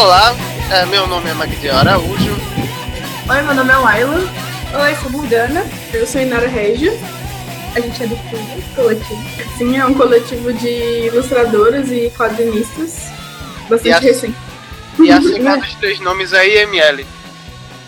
[0.00, 0.34] Olá,
[0.72, 2.32] é, meu nome é Magdi Araújo.
[3.28, 4.16] Oi, meu nome é Laila.
[4.18, 5.64] Oi, sou Morgana.
[5.92, 6.92] Eu sou Inara Regia.
[7.74, 8.16] A gente é do
[8.74, 9.22] Coletivo.
[9.56, 13.10] Sim, é um coletivo de ilustradoras e quadrinistas.
[13.68, 14.36] Bastante E a- recente.
[15.00, 17.02] E assim dos três nomes aí, ML.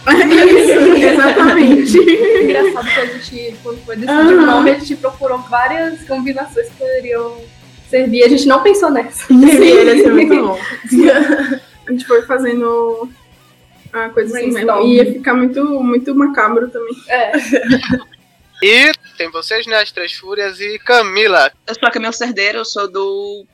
[0.08, 1.98] Isso, exatamente.
[2.42, 6.74] Engraçado que a gente, quando foi decidir o nome, a gente procurou várias combinações que
[6.76, 7.36] poderiam
[7.90, 8.22] servir.
[8.24, 9.26] A gente não pensou nessa.
[9.26, 10.58] Sim, ia ser muito bom.
[11.86, 13.08] A gente foi fazendo
[13.92, 14.80] a coisa assim mesmo.
[14.80, 16.94] E ia ficar muito, muito macabro também.
[17.08, 17.32] É.
[18.62, 19.76] E tem vocês, né?
[19.76, 21.52] As Três Fúrias e Camila.
[21.66, 23.46] Eu sou a Camila Cerdeira, eu sou do,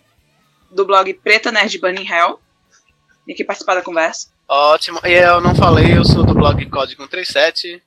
[0.71, 2.41] do blog Preta Nerd Bunny Hell.
[3.27, 4.29] Vim aqui participar da conversa.
[4.49, 5.01] Ótimo.
[5.05, 7.83] E eu não falei, eu sou do blog Código 137.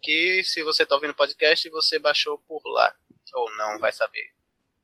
[0.00, 2.92] Que se você tá ouvindo o podcast, você baixou por lá.
[3.34, 4.30] Ou não, vai saber.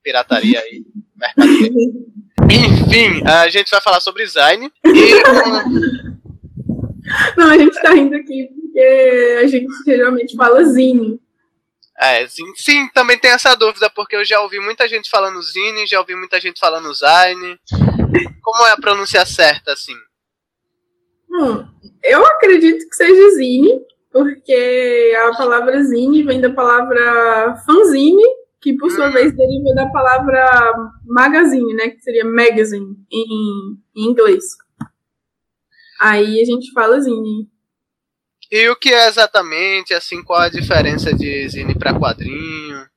[0.03, 0.85] Pirataria aí,
[1.17, 1.71] mercadoria.
[2.51, 4.71] Enfim, a gente vai falar sobre design.
[4.85, 4.89] E
[7.37, 11.19] Não, a gente tá rindo aqui porque a gente geralmente fala zine.
[12.01, 15.85] É, sim, sim, também tem essa dúvida, porque eu já ouvi muita gente falando Zine,
[15.85, 17.59] já ouvi muita gente falando Zine.
[18.41, 19.97] Como é a pronúncia certa, assim?
[21.29, 21.67] Hum,
[22.05, 23.81] eu acredito que seja zine,
[24.13, 28.23] porque a palavra zine vem da palavra fanzine,
[28.61, 30.73] que por sua vez deriva da palavra
[31.05, 31.91] magazine, né?
[31.91, 34.45] Que seria magazine em, em inglês.
[36.01, 37.49] Aí a gente fala zine.
[38.51, 42.89] E o que é exatamente, assim, qual a diferença de Zine para quadrinho?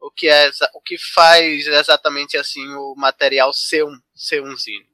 [0.00, 4.93] O que, é, o que faz exatamente, assim, o material ser um, ser um Zine?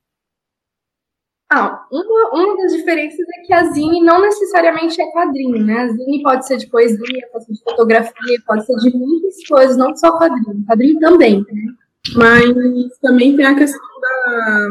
[1.52, 5.78] Ah, uma, uma das diferenças é que a Zine não necessariamente é quadrinho, né?
[5.78, 9.76] A Zine pode ser de poesia, pode ser de fotografia, pode ser de muitas coisas,
[9.76, 10.64] não só quadrinho.
[10.64, 11.74] Quadrinho também, né?
[12.14, 14.68] Mas também tem a questão da,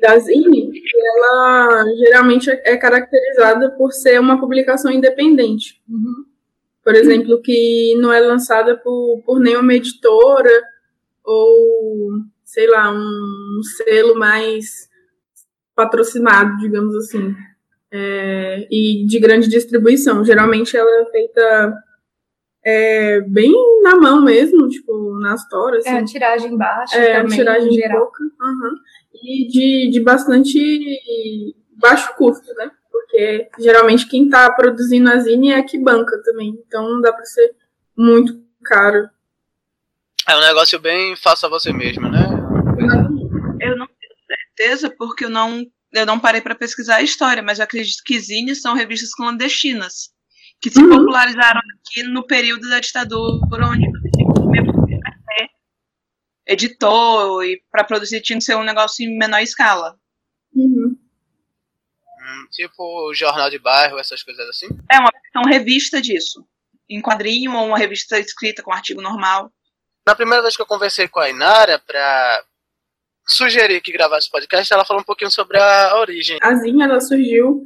[0.00, 5.80] da Zine, que ela geralmente é caracterizada por ser uma publicação independente.
[6.84, 10.62] Por exemplo, que não é lançada por, por nenhuma editora
[11.24, 12.10] ou,
[12.44, 14.91] sei lá, um selo mais
[15.84, 17.34] patrocinado, digamos assim.
[17.90, 20.24] É, e de grande distribuição.
[20.24, 21.74] Geralmente ela é feita
[22.64, 25.84] é, bem na mão mesmo, tipo, nas toras.
[25.84, 25.98] É assim.
[25.98, 28.00] a tiragem baixa É, também, tiragem geral.
[28.00, 28.24] pouca.
[29.14, 30.58] E de, de bastante
[31.76, 32.70] baixo custo, né?
[32.90, 36.58] Porque geralmente quem tá produzindo a Zine é que banca também.
[36.66, 37.54] Então não dá pra ser
[37.96, 39.08] muito caro.
[40.28, 42.26] É um negócio bem faça você mesmo, né?
[42.76, 43.21] Tenho
[44.62, 48.18] certeza porque eu não, eu não parei para pesquisar a história, mas eu acredito que
[48.18, 50.12] zines são revistas clandestinas
[50.60, 50.90] que se Uhum.
[50.90, 55.50] popularizaram aqui no período da ditadura, onde você tinha que mesmo ser
[56.46, 59.98] editor e para produzir tinha que ser um negócio em menor escala.
[60.54, 60.96] Uhum.
[62.20, 64.68] Hum, tipo jornal de bairro, essas coisas assim.
[64.90, 66.46] É uma versão revista disso,
[66.88, 69.52] em quadrinho ou uma revista escrita com artigo normal.
[70.06, 72.44] Na primeira vez que eu conversei com a Inara pra
[73.32, 76.38] sugerir que gravasse podcast, ela falou um pouquinho sobre a origem.
[76.42, 77.64] A Zine, ela surgiu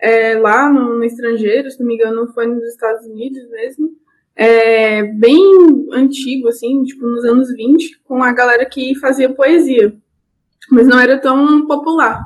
[0.00, 3.90] é, lá no, no estrangeiro, se não me engano, foi nos Estados Unidos mesmo.
[4.36, 5.42] É, bem
[5.92, 9.92] antigo, assim, tipo, nos anos 20, com a galera que fazia poesia.
[10.70, 12.22] Mas não era tão popular.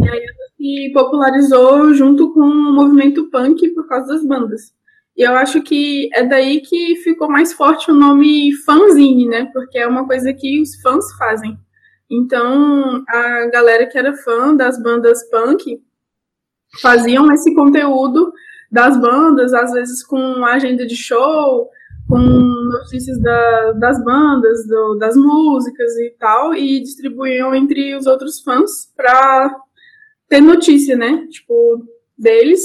[0.00, 4.74] E aí ela se popularizou junto com o movimento punk por causa das bandas.
[5.16, 9.50] E eu acho que é daí que ficou mais forte o nome fanzine, né?
[9.52, 11.58] Porque é uma coisa que os fãs fazem.
[12.10, 15.82] Então, a galera que era fã das bandas punk
[16.80, 18.32] faziam esse conteúdo
[18.70, 21.68] das bandas, às vezes com agenda de show,
[22.08, 28.40] com notícias da- das bandas, do- das músicas e tal, e distribuíam entre os outros
[28.40, 29.56] fãs para
[30.28, 31.26] ter notícia, né?
[31.28, 31.84] Tipo,
[32.16, 32.62] deles.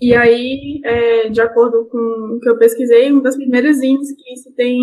[0.00, 1.98] E aí, é, de acordo com
[2.36, 4.78] o que eu pesquisei, uma das primeiras zines que se tem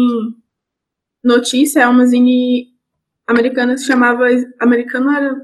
[1.24, 2.68] notícia é uma zine
[3.32, 4.26] americana se chamava.
[4.60, 5.42] Americana era.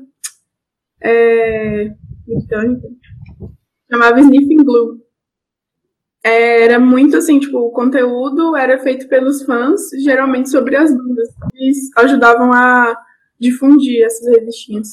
[1.01, 1.91] É,
[2.25, 2.87] britânica.
[3.91, 5.01] Chamava Sniffing Glue.
[6.23, 11.29] É, Era muito assim, tipo, o conteúdo era feito pelos fãs, geralmente sobre as bandas.
[11.53, 12.97] Eles ajudavam a
[13.39, 14.89] difundir essas revistinhas.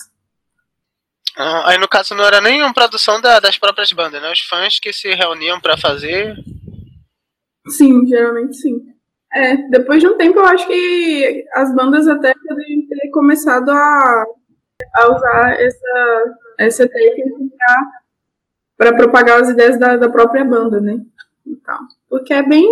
[1.37, 4.31] Ah, aí no caso não era nenhuma produção da- das próprias bandas, né?
[4.31, 6.37] Os fãs que se reuniam pra fazer.
[7.69, 8.87] Sim, geralmente sim.
[9.33, 14.25] É, depois de um tempo eu acho que as bandas até poderiam ter começado a,
[14.97, 17.55] a usar essa, essa técnica
[18.77, 21.05] para propagar as ideias da, da própria banda, né?
[21.47, 21.81] E tal.
[22.09, 22.67] Porque é bem,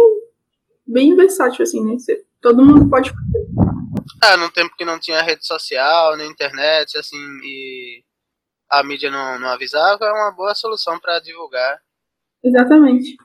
[0.86, 1.98] bem versátil, assim, né?
[1.98, 3.46] Você- todo mundo pode fazer.
[4.22, 8.02] Ah, num tempo que não tinha rede social, nem internet, assim, e
[8.70, 11.80] a mídia não, não avisava, é uma boa solução para divulgar.
[12.42, 13.16] Exatamente.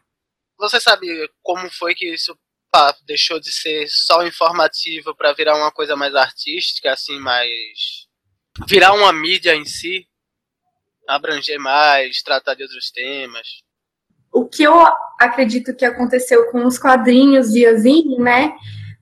[0.59, 1.07] Você sabe
[1.41, 2.37] como foi que isso
[3.05, 8.07] deixou de ser só informativo para virar uma coisa mais artística, assim, mais.
[8.67, 10.07] virar uma mídia em si?
[11.07, 13.63] Abranger mais, tratar de outros temas?
[14.31, 14.73] O que eu
[15.19, 18.53] acredito que aconteceu com os quadrinhos de Yazine, né,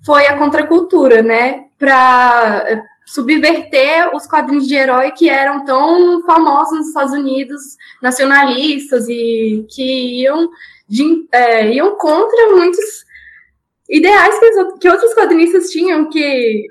[0.05, 6.87] foi a contracultura, né, para subverter os quadrinhos de herói que eram tão famosos nos
[6.87, 7.61] Estados Unidos,
[8.01, 10.49] nacionalistas e que iam,
[10.87, 13.04] de, é, iam contra muitos
[13.89, 16.65] ideais que, que outros quadrinistas tinham, que,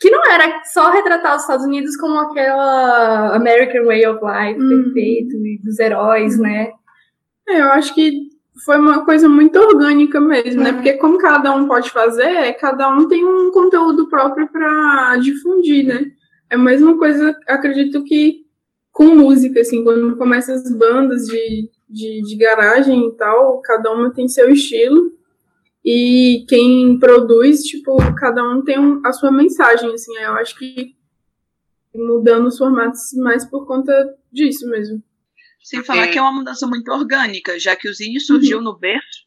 [0.00, 4.84] que não era só retratar os Estados Unidos como aquela American Way of Life hum.
[4.84, 6.72] perfeito, e dos heróis, né?
[7.48, 8.30] É, eu acho que
[8.64, 10.70] foi uma coisa muito orgânica mesmo, né?
[10.70, 10.76] Uhum.
[10.76, 16.04] Porque como cada um pode fazer, cada um tem um conteúdo próprio para difundir, né?
[16.50, 18.42] É a mesma coisa, acredito que
[18.92, 24.12] com música, assim, quando começa as bandas de, de, de garagem e tal, cada uma
[24.12, 25.12] tem seu estilo.
[25.84, 30.16] E quem produz, tipo, cada um tem um, a sua mensagem, assim.
[30.18, 30.94] Eu acho que
[31.94, 33.92] mudando os formatos mais por conta
[34.32, 35.02] disso mesmo.
[35.62, 38.64] Sem falar que é uma mudança muito orgânica, já que o Zine surgiu uhum.
[38.64, 39.26] no berço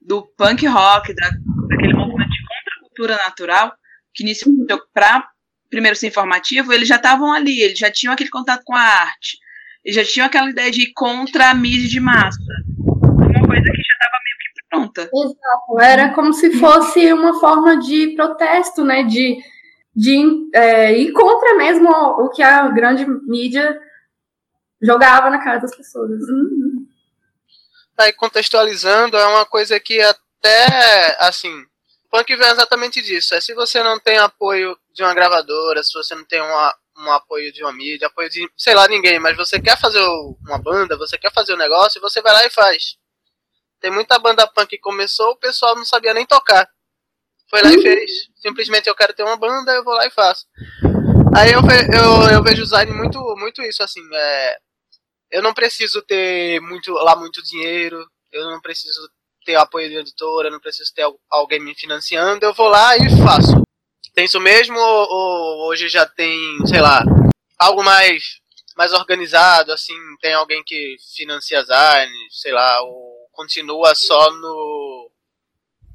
[0.00, 1.30] do punk rock, da,
[1.68, 3.74] daquele movimento de contracultura natural,
[4.12, 4.66] que iniciou uhum.
[4.92, 5.28] para
[5.70, 9.38] primeiro ser informativo, eles já estavam ali, eles já tinham aquele contato com a arte,
[9.84, 12.38] eles já tinham aquela ideia de ir contra a mídia de massa.
[12.78, 14.18] Uma coisa que já estava
[14.94, 15.10] pronta.
[15.12, 19.02] Exato, era como se fosse uma forma de protesto, né?
[19.02, 19.38] De,
[19.94, 23.78] de é, ir contra mesmo o que a grande mídia
[24.80, 26.10] jogava na cara das pessoas.
[26.10, 26.86] Uhum.
[27.98, 31.64] Aí contextualizando, é uma coisa que até assim,
[32.10, 33.34] punk vem exatamente disso.
[33.34, 37.10] É se você não tem apoio de uma gravadora, se você não tem uma, um
[37.12, 40.00] apoio de uma mídia, apoio de, sei lá, ninguém, mas você quer fazer
[40.46, 42.96] uma banda, você quer fazer um negócio, você vai lá e faz.
[43.84, 46.66] Tem muita banda punk que começou, o pessoal não sabia nem tocar.
[47.50, 47.82] Foi lá e uhum.
[47.82, 48.10] fez.
[48.34, 50.46] Simplesmente eu quero ter uma banda, eu vou lá e faço.
[51.36, 51.60] Aí eu,
[51.92, 54.56] eu, eu vejo o Zayn muito, muito isso, assim, é,
[55.30, 58.02] eu não preciso ter muito lá muito dinheiro,
[58.32, 59.06] eu não preciso
[59.44, 63.02] ter apoio de editora, eu não preciso ter alguém me financiando, eu vou lá e
[63.22, 63.62] faço.
[64.14, 67.04] Tem isso mesmo ou, ou hoje já tem, sei lá,
[67.58, 68.42] algo mais
[68.78, 75.10] mais organizado, assim, tem alguém que financia artes, sei lá, ou continua só no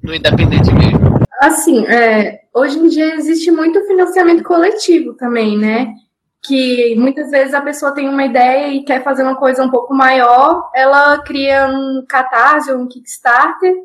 [0.04, 1.20] no independente mesmo?
[1.42, 5.94] Assim, é, hoje em dia existe muito financiamento coletivo também, né?
[6.42, 9.94] que muitas vezes a pessoa tem uma ideia e quer fazer uma coisa um pouco
[9.94, 13.76] maior, ela cria um catarse, um Kickstarter,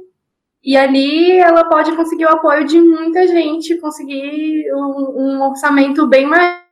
[0.63, 6.27] e ali ela pode conseguir o apoio de muita gente, conseguir um, um orçamento bem
[6.27, 6.64] maior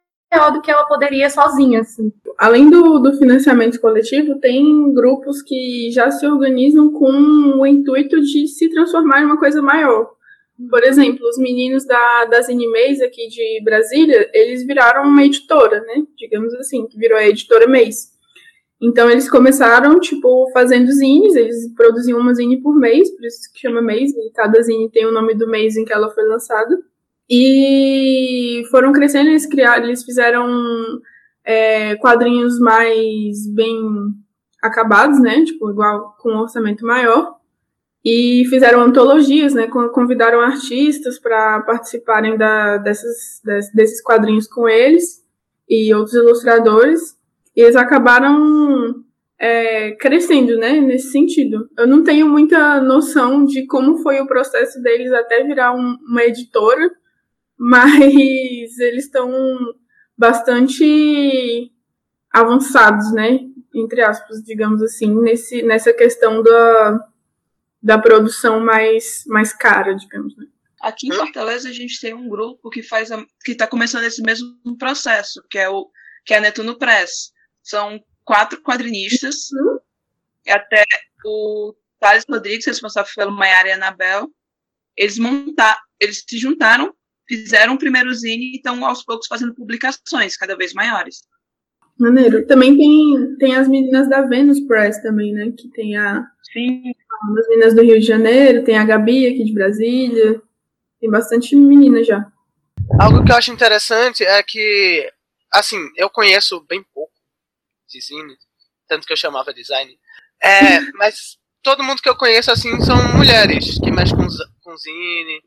[0.50, 1.81] do que ela poderia sozinha.
[1.81, 2.12] Assim.
[2.38, 7.12] Além do, do financiamento coletivo, tem grupos que já se organizam com
[7.61, 10.11] o intuito de se transformar em uma coisa maior.
[10.70, 16.05] Por exemplo, os meninos da, das animes aqui de Brasília, eles viraram uma editora, né?
[16.17, 18.12] Digamos assim, que virou a editora mês.
[18.81, 23.61] Então eles começaram, tipo, fazendo zines, eles produziam uma zine por mês, por isso que
[23.61, 26.77] chama mês, e cada zine tem o nome do mês em que ela foi lançada.
[27.29, 30.46] E foram crescendo, eles criaram, eles fizeram
[31.44, 33.79] é, quadrinhos mais bem
[34.62, 35.44] acabados, né?
[35.44, 37.36] Tipo, igual com um orçamento maior
[38.05, 39.69] e fizeram antologias, né?
[39.69, 43.41] Convidaram artistas para participarem da, dessas,
[43.72, 45.22] desses quadrinhos com eles
[45.69, 47.00] e outros ilustradores.
[47.55, 48.94] E eles acabaram
[49.38, 50.81] é, crescendo, né?
[50.81, 51.69] Nesse sentido.
[51.79, 56.24] Eu não tenho muita noção de como foi o processo deles até virar um, uma
[56.24, 56.91] editora,
[57.64, 59.31] mas eles estão
[60.19, 61.70] bastante
[62.28, 63.38] avançados, né?
[63.72, 67.08] Entre aspas, digamos assim, nesse, nessa questão da
[67.81, 70.36] da produção mais, mais cara, digamos.
[70.36, 70.46] Né?
[70.81, 74.22] Aqui em Fortaleza a gente tem um grupo que faz a, que está começando esse
[74.22, 75.90] mesmo processo, que é o
[76.24, 77.32] que é a Netuno Press.
[77.60, 79.78] São quatro quadrinistas, uhum.
[80.48, 80.84] até
[81.24, 84.28] o Thales Rodrigues, responsável pelo Maiara e Anabel,
[84.96, 86.94] eles montar, eles se juntaram,
[87.29, 91.22] fizeram o primeiro zine e estão aos poucos fazendo publicações cada vez maiores.
[91.98, 92.46] Maneiro.
[92.46, 95.52] Também tem, tem as meninas da Venus Press também, né?
[95.56, 96.26] Que tem a.
[96.52, 96.93] Sim.
[97.38, 100.43] As meninas do Rio de Janeiro, tem a Gabi aqui de Brasília.
[101.00, 102.26] Tem bastante menina já.
[102.98, 105.10] Algo que eu acho interessante é que,
[105.52, 107.12] assim, eu conheço bem pouco
[107.88, 108.36] de zine,
[108.88, 109.96] tanto que eu chamava design.
[110.43, 114.26] É, mas todo mundo que eu conheço, assim, são mulheres que mexem com,
[114.62, 115.43] com zine.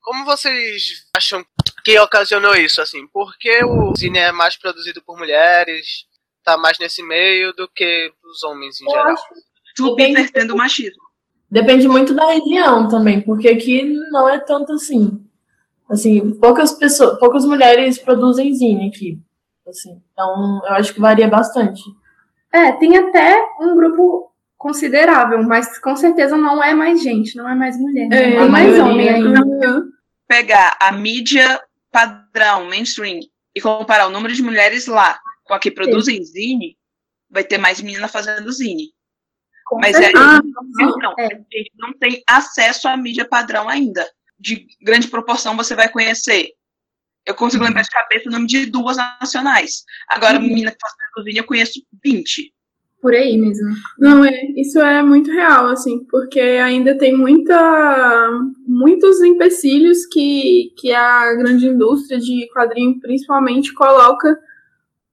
[0.00, 1.44] Como vocês acham
[1.84, 3.06] que ocasionou isso, assim?
[3.08, 6.08] Por que o zine é mais produzido por mulheres?
[6.44, 9.12] tá mais nesse meio do que os homens em Eu geral.
[9.12, 9.24] acho
[9.76, 11.02] Subvertendo o machismo.
[11.50, 15.24] Depende muito da região também, porque aqui não é tanto assim.
[15.88, 19.18] Assim, poucas pessoas, poucas mulheres produzem zine aqui.
[19.66, 21.82] Assim, então, eu acho que varia bastante.
[22.52, 24.29] É, tem até um grupo
[24.60, 28.08] considerável, mas com certeza não é mais gente, não é mais mulher.
[28.12, 29.42] É, tem a mais homem ainda.
[30.28, 31.58] Pegar a mídia
[31.90, 33.20] padrão, mainstream,
[33.54, 36.76] e comparar o número de mulheres lá com a que produzem zine,
[37.30, 38.90] vai ter mais menina fazendo zine.
[39.64, 40.12] Com Mas é.
[40.14, 40.40] Ah,
[40.76, 41.26] não, é.
[41.26, 44.06] a gente não tem acesso à mídia padrão ainda.
[44.38, 46.50] De grande proporção você vai conhecer.
[47.24, 49.84] Eu consigo lembrar de cabeça o nome de duas nacionais.
[50.06, 50.44] Agora, Uhum.
[50.44, 52.52] menina que faz cozinha, eu conheço 20.
[53.00, 53.70] Por aí mesmo.
[53.98, 58.30] Não, é, isso é muito real, assim, porque ainda tem muita,
[58.66, 64.38] muitos empecilhos que, que a grande indústria de quadrinho principalmente coloca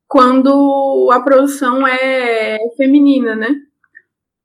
[0.06, 3.56] quando a produção é feminina, né?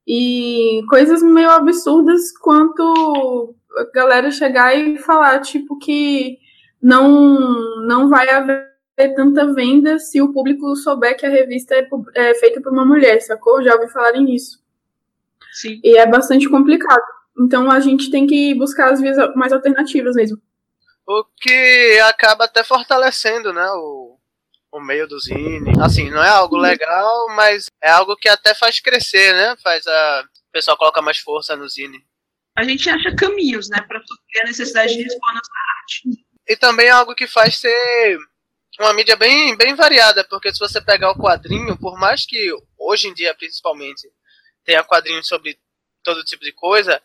[0.06, 6.38] E coisas meio absurdas quanto a galera chegar e falar, tipo, que
[6.80, 7.38] não,
[7.86, 8.71] não vai haver
[9.08, 13.20] tanta venda se o público souber que a revista é, é feita por uma mulher,
[13.20, 13.62] sacou?
[13.62, 14.62] Já ouvi falarem nisso.
[15.52, 15.80] Sim.
[15.82, 17.02] E é bastante complicado.
[17.38, 20.38] Então a gente tem que buscar as vias mais alternativas mesmo.
[21.06, 24.18] O que acaba até fortalecendo, né, o,
[24.70, 25.72] o meio do zine.
[25.82, 29.56] Assim, não é algo legal, mas é algo que até faz crescer, né?
[29.62, 32.04] Faz a o pessoal coloca mais força no zine.
[32.54, 36.26] A gente acha caminhos, né, para suprir a necessidade de expor nossa arte.
[36.46, 38.18] E também é algo que faz ser
[38.80, 43.08] uma mídia bem, bem variada, porque se você pegar o quadrinho, por mais que hoje
[43.08, 44.08] em dia, principalmente,
[44.64, 45.58] tenha quadrinhos sobre
[46.02, 47.00] todo tipo de coisa,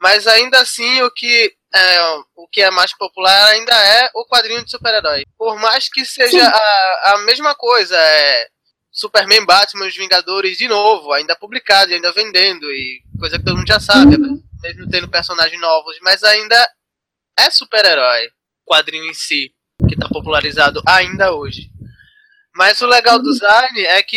[0.00, 2.00] mas ainda assim o que é,
[2.34, 5.24] o que é mais popular ainda é o quadrinho de super-herói.
[5.36, 8.48] Por mais que seja a, a mesma coisa, é
[8.92, 13.56] Superman, Batman, os Vingadores de novo, ainda publicado, e ainda vendendo, e coisa que todo
[13.56, 14.16] mundo já sabe,
[14.62, 16.70] mesmo tendo personagens novos, mas ainda
[17.38, 18.30] é super-herói,
[18.64, 19.52] quadrinho em si,
[19.86, 21.70] que está popularizado ainda hoje.
[22.54, 24.16] Mas o legal do Zine é que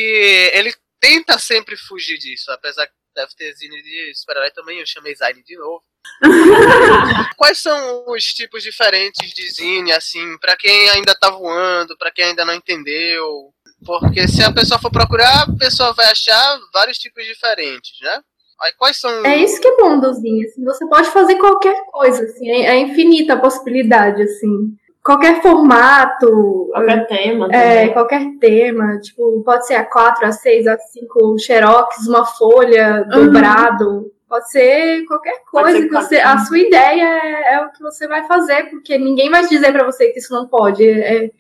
[0.53, 5.15] ele tenta sempre fugir disso, apesar que deve ter zine de super-herói também, eu chamei
[5.15, 5.83] Zine de novo.
[7.37, 12.25] Quais são os tipos diferentes de zine, assim, pra quem ainda tá voando, pra quem
[12.25, 13.53] ainda não entendeu?
[13.85, 18.21] Porque se a pessoa for procurar, a pessoa vai achar vários tipos diferentes, né?
[18.61, 19.25] Aí quais são.
[19.25, 22.65] É isso que é bom do Zine, assim, você pode fazer qualquer coisa, assim, é,
[22.65, 24.75] é infinita a possibilidade, assim.
[25.09, 27.47] Qualquer formato, Qualquer tema.
[27.51, 27.93] é, também.
[27.93, 33.25] qualquer tema, tipo, pode ser A4, A6, A5, xerox, uma folha, Uhum.
[33.25, 37.81] dobrado, pode ser qualquer coisa ser que você, a sua ideia é, é o que
[37.81, 41.31] você vai fazer, porque ninguém vai dizer pra você que isso não pode, é,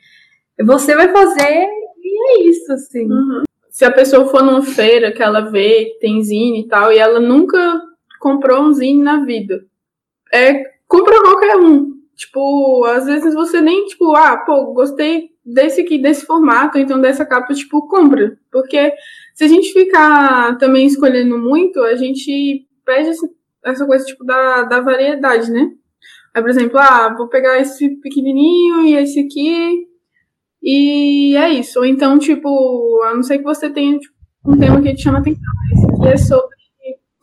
[0.65, 1.67] você vai fazer
[2.03, 3.05] e é isso, assim.
[3.07, 3.43] Uhum.
[3.69, 7.19] Se a pessoa for numa feira que ela vê tem zine e tal, e ela
[7.19, 7.79] nunca
[8.19, 9.61] comprou um zine na vida,
[10.33, 11.98] é, compra qualquer um.
[12.19, 17.25] Tipo, às vezes você nem, tipo, ah, pô, gostei desse aqui, desse formato, então dessa
[17.25, 18.37] capa, tipo, compra.
[18.51, 18.91] Porque
[19.33, 23.11] se a gente ficar também escolhendo muito, a gente perde
[23.63, 25.71] essa- coisa, tipo, da, da variedade, né?
[26.33, 29.87] Aí, por exemplo, ah, vou pegar esse pequenininho e esse aqui,
[30.61, 31.79] e é isso.
[31.79, 34.13] Ou então, tipo, a não ser que você tenha tipo,
[34.45, 35.41] um tema que te chama atenção.
[35.73, 36.55] Esse aqui é sobre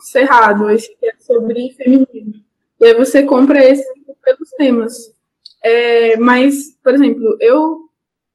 [0.00, 2.42] cerrado, esse aqui é sobre feminismo.
[2.80, 3.84] E aí você compra esse
[4.26, 5.14] pelos temas.
[5.62, 7.86] É, mas, por exemplo, eu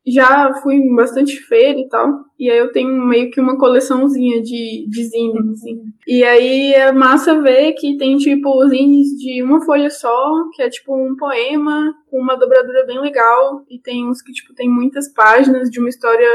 [0.06, 4.42] já fui em bastante feira e tal, e aí eu tenho meio que uma coleçãozinha
[4.42, 5.84] de, de zines, assim.
[6.08, 10.70] E aí é massa ver que tem, tipo, zines de uma folha só, que é
[10.70, 15.08] tipo um poema, com uma dobradura bem legal, e tem uns que, tipo, tem muitas
[15.14, 16.28] páginas de uma história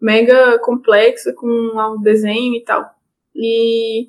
[0.00, 2.94] mega complexa, com um desenho e tal.
[3.34, 4.08] E,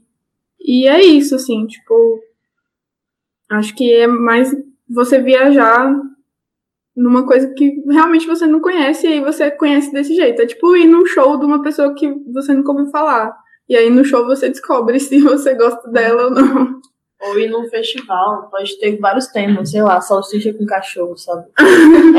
[0.59, 2.21] e é isso, assim, tipo,
[3.49, 4.55] acho que é mais
[4.93, 5.91] você viajar
[6.95, 10.41] numa coisa que realmente você não conhece e aí você conhece desse jeito.
[10.41, 13.35] É tipo ir num show de uma pessoa que você nunca ouviu falar.
[13.67, 16.81] E aí no show você descobre se você gosta dela ou não.
[17.25, 21.45] Ou ir num festival, pode ter vários temas, sei lá, salsicha com cachorro, sabe?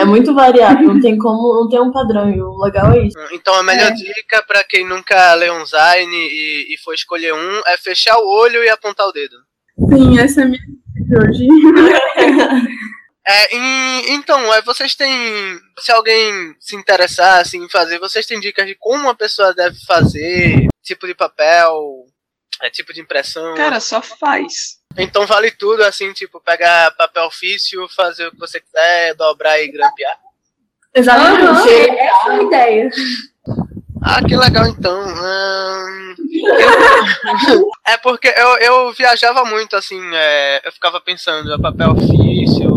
[0.01, 3.19] É muito variado, não tem como, não tem um padrão, e o legal é isso.
[3.31, 3.95] Então a melhor É.
[3.95, 8.27] dica pra quem nunca leu um Zine e, e for escolher um é fechar o
[8.27, 9.37] olho e apontar o dedo.
[9.95, 10.61] Sim, essa é a minha
[11.13, 11.47] hoje.
[13.27, 15.11] É, e- então, é, vocês têm.
[15.79, 19.79] Se alguém se interessar assim, em fazer, vocês têm dicas de como uma pessoa deve
[19.87, 22.05] fazer, tipo de papel,
[22.61, 23.55] é, tipo de impressão.
[23.55, 24.79] Cara, só faz.
[24.99, 29.69] Então vale tudo, assim, tipo, pegar papel ofício, fazer o que você quiser, dobrar e
[29.73, 30.19] grampear.
[30.95, 31.67] Exatamente.
[31.71, 32.91] É- essa é a ideia.
[34.07, 35.01] Ah, que legal então.
[35.01, 36.15] Hum,
[37.49, 42.69] eu- é porque eu, eu viajava muito, assim, é, eu ficava pensando, é papel ofício.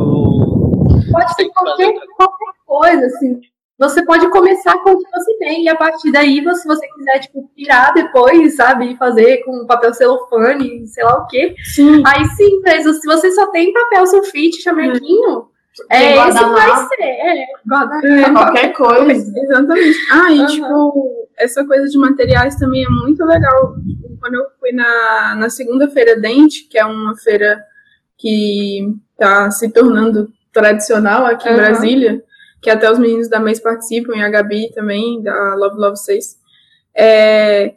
[1.11, 3.39] Pode ser qualquer, qualquer coisa, assim.
[3.79, 6.87] Você pode começar com o que você tem, e a partir daí, você- se você
[6.87, 8.93] quiser, tipo, pirar depois, sabe?
[8.93, 11.53] E fazer com papel celofane, sei lá o quê.
[11.63, 12.01] Sim.
[12.05, 15.49] Aí sim, mas se você só tem papel sulfite, chamequinho,
[15.89, 17.03] é esse vai ser.
[17.03, 19.31] É, É, Qualquer coisa.
[19.39, 19.97] Exatamente.
[20.11, 20.47] Ah, e Aham.
[20.47, 23.75] tipo, essa coisa de materiais também é muito legal.
[24.19, 27.63] Quando eu fui na, na segunda feira Dente, que é uma feira
[28.17, 31.57] que tá se tornando tradicional aqui em Aham.
[31.57, 32.23] Brasília,
[32.61, 36.37] que até os meninos da mês participam, e a Gabi também, da Love Love 6.
[36.95, 37.75] É,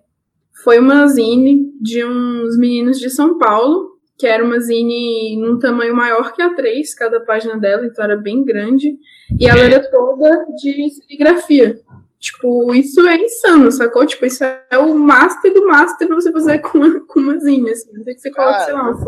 [0.64, 3.89] foi uma zine de uns meninos de São Paulo,
[4.20, 8.16] que era uma zine num tamanho maior que a 3, cada página dela, então era
[8.16, 8.98] bem grande.
[9.38, 11.80] E ela era toda de serigrafia.
[12.18, 14.04] Tipo, isso é insano, sacou?
[14.04, 17.70] Tipo, isso é o master do master pra você fazer com uma, com uma zine,
[17.70, 17.90] assim.
[17.94, 19.06] Não sei que você coloca, sei lá, uma.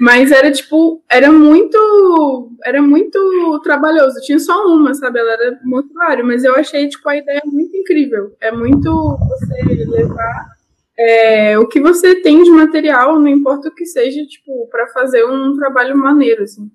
[0.00, 4.22] Mas era, tipo, era muito, era muito trabalhoso.
[4.22, 5.18] Tinha só uma, sabe?
[5.18, 8.34] Ela era mortuário, mas eu achei, tipo, a ideia muito incrível.
[8.40, 10.53] É muito você levar
[10.98, 15.24] é, o que você tem de material, não importa o que seja, tipo, pra fazer
[15.24, 16.70] um trabalho maneiro, assim.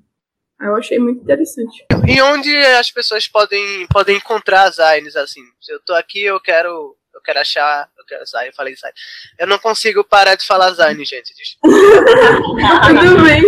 [0.62, 1.86] Eu achei muito interessante.
[2.06, 5.42] E onde as pessoas podem, podem encontrar as Zines, assim?
[5.62, 6.98] Se eu tô aqui, eu quero.
[7.14, 7.90] Eu quero achar.
[7.98, 8.92] Eu quero Zine, eu falei Zine.
[9.38, 11.34] Eu não consigo parar de falar Zine, gente.
[11.34, 11.70] Desculpa.
[12.88, 13.42] Tudo bem.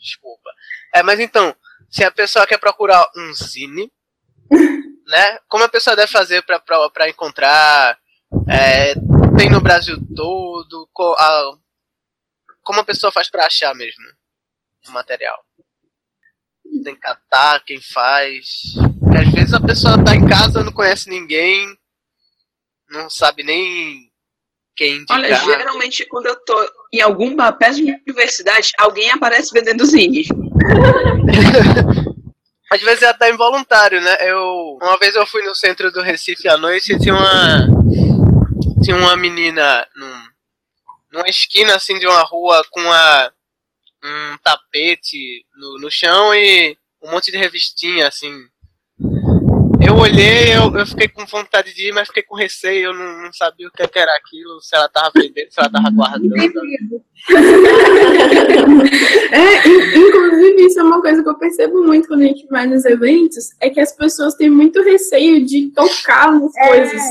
[0.00, 0.50] Desculpa.
[0.92, 1.54] É, mas então,
[1.88, 3.90] se a pessoa quer procurar um zine,
[5.06, 5.38] né?
[5.48, 7.98] Como a pessoa deve fazer pra encontrar?
[8.48, 8.94] É,
[9.38, 10.88] tem no Brasil todo?
[10.92, 11.56] Co- a-
[12.62, 14.04] como a pessoa faz pra achar mesmo
[14.88, 15.38] o material?
[16.84, 18.74] Tem que catar quem faz.
[19.00, 21.66] Porque às vezes a pessoa tá em casa, não conhece ninguém,
[22.90, 24.10] não sabe nem
[24.74, 25.16] quem indicar.
[25.18, 26.54] Olha, geralmente quando eu tô
[26.92, 30.24] em algum bar perto de universidade, alguém aparece vendendo zine.
[32.70, 34.16] Às vezes é até involuntário, né?
[34.28, 37.68] Eu, uma vez eu fui no centro do Recife à noite e tinha uma
[38.82, 40.22] tinha uma menina num,
[41.12, 43.32] numa esquina assim de uma rua com uma,
[44.04, 48.32] um tapete no, no chão e um monte de revistinha assim.
[49.86, 53.22] Eu olhei, eu, eu fiquei com vontade de ir, mas fiquei com receio, eu não,
[53.24, 56.34] não sabia o que que era aquilo, se ela tava vendendo, se ela tava guardando.
[59.32, 62.66] É, in- inclusive, isso é uma coisa que eu percebo muito quando a gente vai
[62.66, 67.02] nos eventos, é que as pessoas têm muito receio de tocar nas coisas.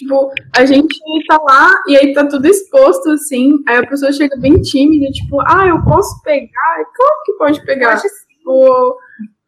[0.00, 0.96] Tipo, a gente
[1.28, 5.40] tá lá e aí tá tudo exposto, assim, aí a pessoa chega bem tímida, tipo,
[5.42, 6.74] ah, eu posso pegar?
[6.94, 7.92] Claro que pode Eu pegar.
[7.92, 8.96] acho assim, Tipo,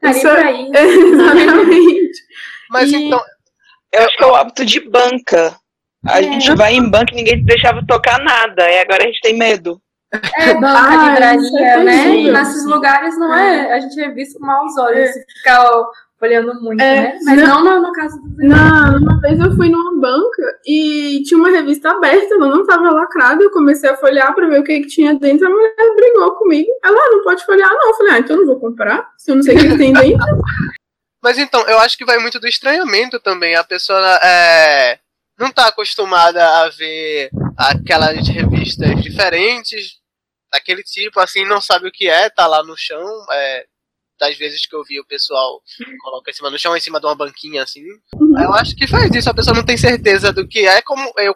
[0.04, 0.72] isso é- pra isso.
[0.76, 2.18] exatamente.
[2.70, 3.20] Mas E- então,
[3.94, 5.54] Eu acho que é o hábito de banca.
[6.06, 6.22] A É.
[6.22, 8.68] gente vai em banca e ninguém deixava tocar nada.
[8.70, 9.80] E agora a gente tem medo.
[10.12, 10.18] É,
[10.60, 12.32] banca, Ah, isso livraria, é né?
[12.32, 13.72] Nesses lugares não é.
[13.72, 15.86] A gente é visto com maus olhos se ficar ó,
[16.22, 17.18] olhando muito, É, né?
[17.24, 21.38] Mas não, no, no caso do Na, uma vez eu fui numa banca e tinha
[21.38, 23.42] uma revista aberta, ela não tava lacrada.
[23.42, 25.46] Eu comecei a folhear pra ver o que, que tinha dentro.
[25.46, 26.68] A mulher brigou comigo.
[26.85, 27.88] Ela ah, não pode folhear, não.
[27.88, 29.78] Eu falei, ah, então eu não vou comprar, se eu não sei o que, que
[29.78, 30.26] tem dentro.
[31.22, 33.54] Mas então, eu acho que vai muito do estranhamento também.
[33.54, 34.98] A pessoa é,
[35.38, 40.00] não tá acostumada a ver aquelas revistas diferentes,
[40.52, 43.06] daquele tipo, assim, não sabe o que é, tá lá no chão.
[43.30, 43.66] É,
[44.22, 45.61] das vezes que eu vi o pessoal
[46.00, 47.82] coloca em cima do chão, em cima de uma banquinha, assim.
[48.44, 51.35] Eu acho que faz isso, a pessoa não tem certeza do que é, como eu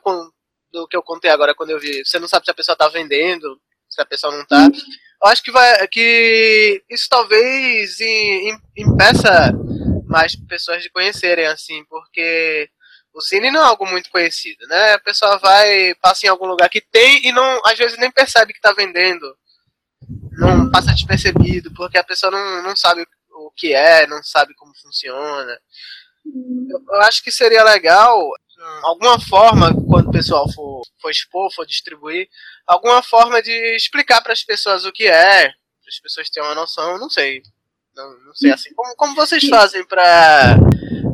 [0.72, 2.04] do que eu contei agora quando eu vi.
[2.04, 4.68] Você não sabe se a pessoa tá vendendo, se a pessoa não tá.
[5.24, 9.52] Eu acho que vai que isso talvez im- im- impeça
[10.06, 12.68] mais pessoas de conhecerem, assim, porque
[13.14, 14.92] o cine não é algo muito conhecido, né?
[14.92, 18.52] A pessoa vai, passa em algum lugar que tem e não, às vezes nem percebe
[18.52, 19.26] que tá vendendo.
[20.32, 24.76] Não passa despercebido, porque a pessoa não, não sabe o que é, não sabe como
[24.76, 25.58] funciona.
[26.24, 31.52] Eu, eu acho que seria legal, hum, alguma forma, quando o pessoal for, for expor,
[31.52, 32.28] for distribuir,
[32.66, 36.54] alguma forma de explicar para as pessoas o que é, para as pessoas terem uma
[36.54, 37.42] noção, não sei.
[37.94, 38.74] Não, não sei assim.
[38.74, 40.56] Como, como vocês fazem para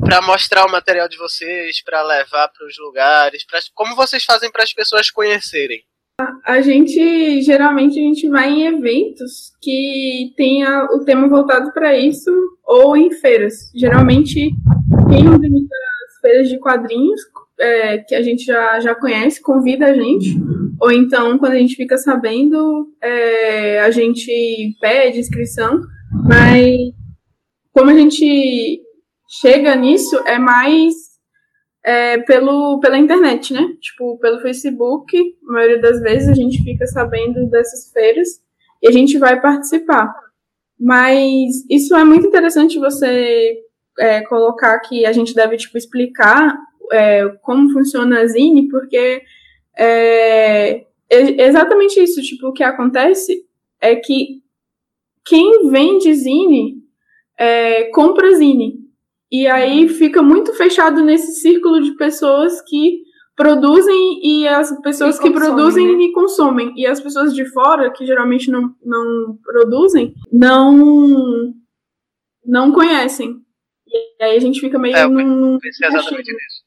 [0.00, 4.50] para mostrar o material de vocês, para levar para os lugares, pra, como vocês fazem
[4.50, 5.86] para as pessoas conhecerem?
[6.44, 12.30] A gente, geralmente, a gente vai em eventos que tenha o tema voltado para isso
[12.64, 13.70] ou em feiras.
[13.74, 14.50] Geralmente,
[15.08, 15.68] quem organiza
[16.06, 17.20] as feiras de quadrinhos,
[17.58, 20.36] é, que a gente já, já conhece, convida a gente.
[20.80, 25.80] Ou então, quando a gente fica sabendo, é, a gente pede inscrição.
[26.28, 26.76] Mas,
[27.72, 28.80] como a gente
[29.40, 31.11] chega nisso, é mais
[31.84, 33.76] é, pelo, pela internet, né?
[33.80, 35.16] Tipo, pelo Facebook,
[35.48, 38.40] a maioria das vezes a gente fica sabendo dessas feiras
[38.80, 40.14] e a gente vai participar.
[40.78, 43.58] Mas isso é muito interessante você
[43.98, 46.56] é, colocar que a gente deve, tipo, explicar
[46.92, 49.22] é, como funciona a Zine, porque
[49.76, 53.44] é, é exatamente isso, tipo, o que acontece
[53.80, 54.42] é que
[55.24, 56.82] quem vende Zine
[57.38, 58.81] é, compra Zine.
[59.32, 63.00] E aí fica muito fechado nesse círculo de pessoas que
[63.34, 66.04] produzem e as pessoas que produzem né?
[66.04, 66.74] e consomem.
[66.76, 71.54] E as pessoas de fora, que geralmente não, não produzem, não
[72.44, 73.40] não conhecem.
[73.86, 75.54] E aí a gente fica meio é, num.
[75.56, 76.62] É exatamente isso.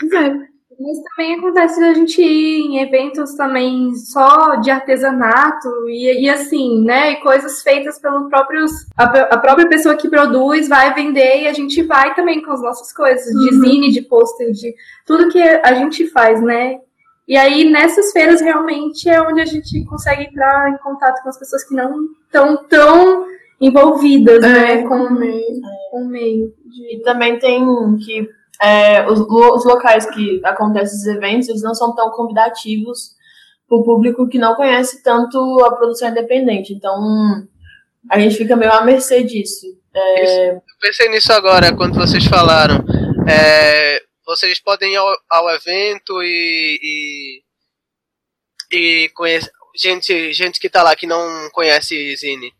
[0.00, 0.55] Pois é.
[0.78, 6.84] Mas também acontece a gente ir em eventos também só de artesanato e, e assim,
[6.84, 7.12] né?
[7.12, 8.70] E coisas feitas pelos próprios.
[8.94, 12.60] A, a, própria pessoa que produz vai vender e a gente vai também com as
[12.60, 13.40] nossas coisas, uhum.
[13.40, 14.74] de zine, de pôster, de
[15.06, 16.78] tudo que a gente faz, né?
[17.26, 21.38] E aí, nessas feiras, realmente é onde a gente consegue entrar em contato com as
[21.38, 23.26] pessoas que não estão tão
[23.60, 24.82] envolvidas, é, né?
[24.82, 25.60] Com o meio.
[25.90, 26.52] Com o meio.
[26.90, 27.64] E também tem
[27.96, 28.28] que
[28.62, 33.14] é, os, os, locais que acontecem esses eventos, eles não são tão convidativos
[33.68, 36.72] para o público que não conhece tanto a produção independente.
[36.72, 37.46] Então,
[38.10, 39.66] a gente fica meio à mercê disso.
[39.94, 40.50] É...
[40.54, 42.84] Eu pensei nisso agora, quando vocês falaram.
[43.28, 47.42] É, vocês podem ir ao, ao evento e,
[48.72, 52.52] e, e conhecer, gente, gente que está lá que não conhece Zine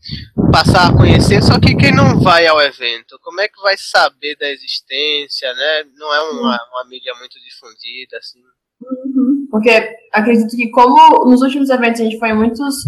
[0.52, 4.36] passar a conhecer, só que quem não vai ao evento, como é que vai saber
[4.36, 5.84] da existência, né?
[5.96, 8.40] Não é uma, uma mídia muito difundida, assim.
[8.80, 9.46] Uhum.
[9.50, 9.70] Porque
[10.12, 12.86] acredito que como nos últimos eventos a gente foi em muitos.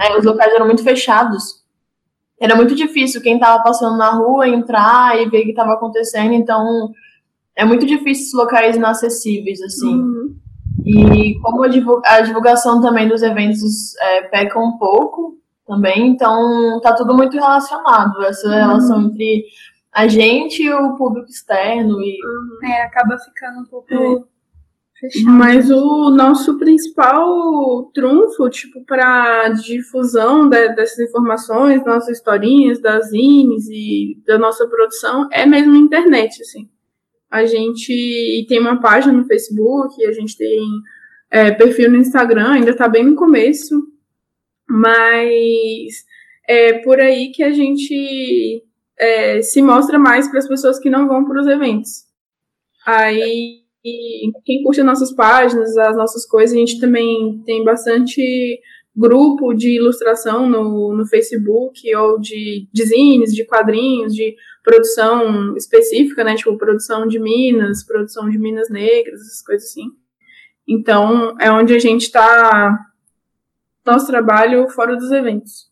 [0.00, 1.64] É, os locais eram muito fechados.
[2.40, 6.32] Era muito difícil quem estava passando na rua entrar e ver o que estava acontecendo,
[6.32, 6.92] então
[7.56, 9.94] é muito difícil esses locais inacessíveis, assim.
[9.94, 10.36] Uhum.
[10.88, 17.14] E como a divulgação também dos eventos é, peca um pouco, também, então tá tudo
[17.14, 18.54] muito relacionado, essa uhum.
[18.54, 19.44] relação entre
[19.92, 22.70] a gente e o público externo e uhum.
[22.70, 24.24] é, acaba ficando um pouco é.
[24.98, 25.30] fechado.
[25.30, 33.68] Mas o nosso principal trunfo, tipo, para difusão de, dessas informações, nossas historinhas, das zines
[33.68, 36.66] e da nossa produção é mesmo a internet, assim.
[37.30, 40.60] A gente tem uma página no Facebook, a gente tem
[41.30, 43.86] é, perfil no Instagram, ainda tá bem no começo,
[44.68, 46.04] mas
[46.48, 48.64] é por aí que a gente
[48.98, 52.04] é, se mostra mais para as pessoas que não vão para os eventos.
[52.86, 53.60] Aí,
[54.44, 58.60] quem curte as nossas páginas, as nossas coisas, a gente também tem bastante
[58.96, 64.34] grupo de ilustração no, no Facebook, ou de designs, de quadrinhos, de
[64.68, 66.36] produção específica, né?
[66.36, 69.86] Tipo, produção de minas, produção de minas negras, essas coisas assim.
[70.68, 72.78] Então, é onde a gente está
[73.82, 75.70] nosso trabalho fora dos eventos.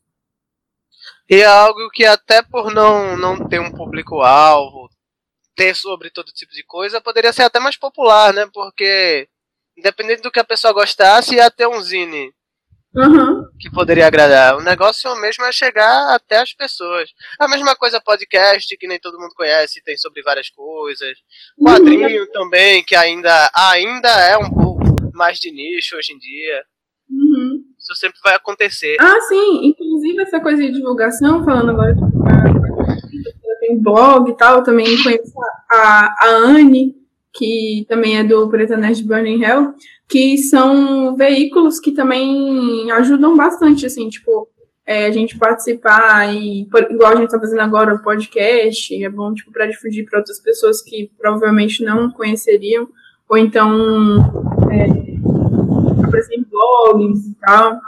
[1.28, 4.88] E é algo que até por não, não ter um público-alvo,
[5.54, 8.48] ter sobre todo tipo de coisa, poderia ser até mais popular, né?
[8.50, 9.28] Porque,
[9.76, 12.32] independente do que a pessoa gostasse, ia ter um zine
[12.96, 13.44] uhum.
[13.58, 14.56] que poderia agradar.
[14.56, 17.10] O negócio mesmo é chegar até as pessoas.
[17.38, 21.16] A mesma coisa podcast, que nem todo mundo conhece, tem sobre várias coisas.
[21.62, 22.32] Quadrinho uhum.
[22.32, 26.64] também, que ainda, ainda é um pouco mais de nicho hoje em dia.
[27.08, 27.62] Uhum.
[27.78, 28.96] Isso sempre vai acontecer.
[29.00, 29.66] Ah, sim.
[29.66, 31.94] Inclusive essa coisa de divulgação, falando agora
[33.66, 35.32] tem blog e tal, também conheço
[35.72, 36.94] a, a Anne,
[37.36, 39.74] que também é do Preta Nerd Burning Hell,
[40.08, 44.48] que são veículos que também ajudam bastante, assim, tipo,
[44.86, 49.34] é, a gente participar e, igual a gente tá fazendo agora, o podcast, é bom,
[49.34, 52.88] tipo, para difundir para outras pessoas que provavelmente não conheceriam,
[53.28, 54.16] ou então
[54.70, 57.80] é, aparecer blogs e tal.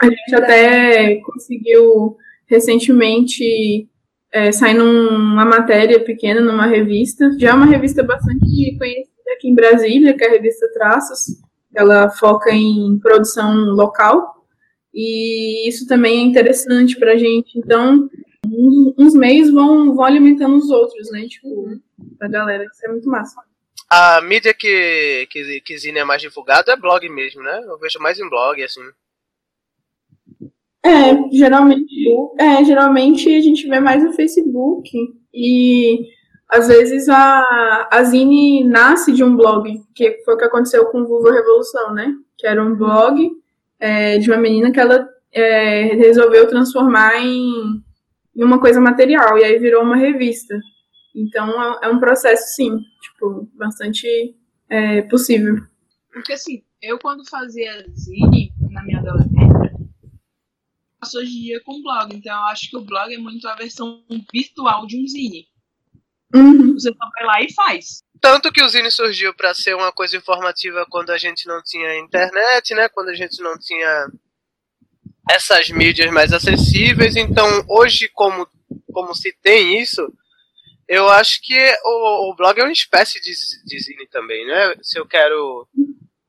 [0.00, 3.88] A gente até conseguiu recentemente
[4.32, 7.30] é, sair numa matéria pequena numa revista.
[7.38, 11.36] Já é uma revista bastante conhecida aqui em Brasília, que é a revista Traços.
[11.74, 14.46] Ela foca em produção local.
[14.94, 17.58] E isso também é interessante para a gente.
[17.58, 18.08] Então,
[18.98, 21.26] uns meios vão, vão alimentando os outros, né?
[21.28, 21.78] Tipo,
[22.20, 22.64] a galera.
[22.64, 23.40] Isso é muito massa
[23.94, 27.62] a mídia que, que, que Zine é mais divulgado é blog mesmo, né?
[27.66, 28.80] Eu vejo mais em blog, assim.
[30.84, 31.94] É, geralmente,
[32.38, 34.90] é, geralmente a gente vê mais no Facebook.
[35.32, 36.08] E
[36.48, 41.00] às vezes a, a Zine nasce de um blog, que foi o que aconteceu com
[41.00, 42.14] o Vulva Revolução, né?
[42.36, 43.30] Que era um blog
[43.80, 47.82] é, de uma menina que ela é, resolveu transformar em,
[48.36, 50.58] em uma coisa material, e aí virou uma revista.
[51.14, 54.06] Então é, é um processo, sim, tipo, bastante
[54.68, 55.56] é, possível.
[56.12, 59.51] Porque assim, eu quando fazia zine na minha adolescência,
[61.02, 62.14] passo hoje em dia com blog.
[62.14, 65.48] Então eu acho que o blog é muito a versão virtual de um zine.
[66.34, 66.74] Uhum.
[66.74, 68.02] Você só vai lá e faz.
[68.20, 71.98] Tanto que o Zine surgiu para ser uma coisa informativa quando a gente não tinha
[71.98, 72.88] internet, né?
[72.88, 74.06] Quando a gente não tinha
[75.28, 77.16] essas mídias mais acessíveis.
[77.16, 78.48] Então, hoje, como,
[78.92, 80.10] como se tem isso,
[80.88, 83.32] eu acho que o, o blog é uma espécie de,
[83.66, 84.76] de Zine também, né?
[84.80, 85.68] Se eu quero,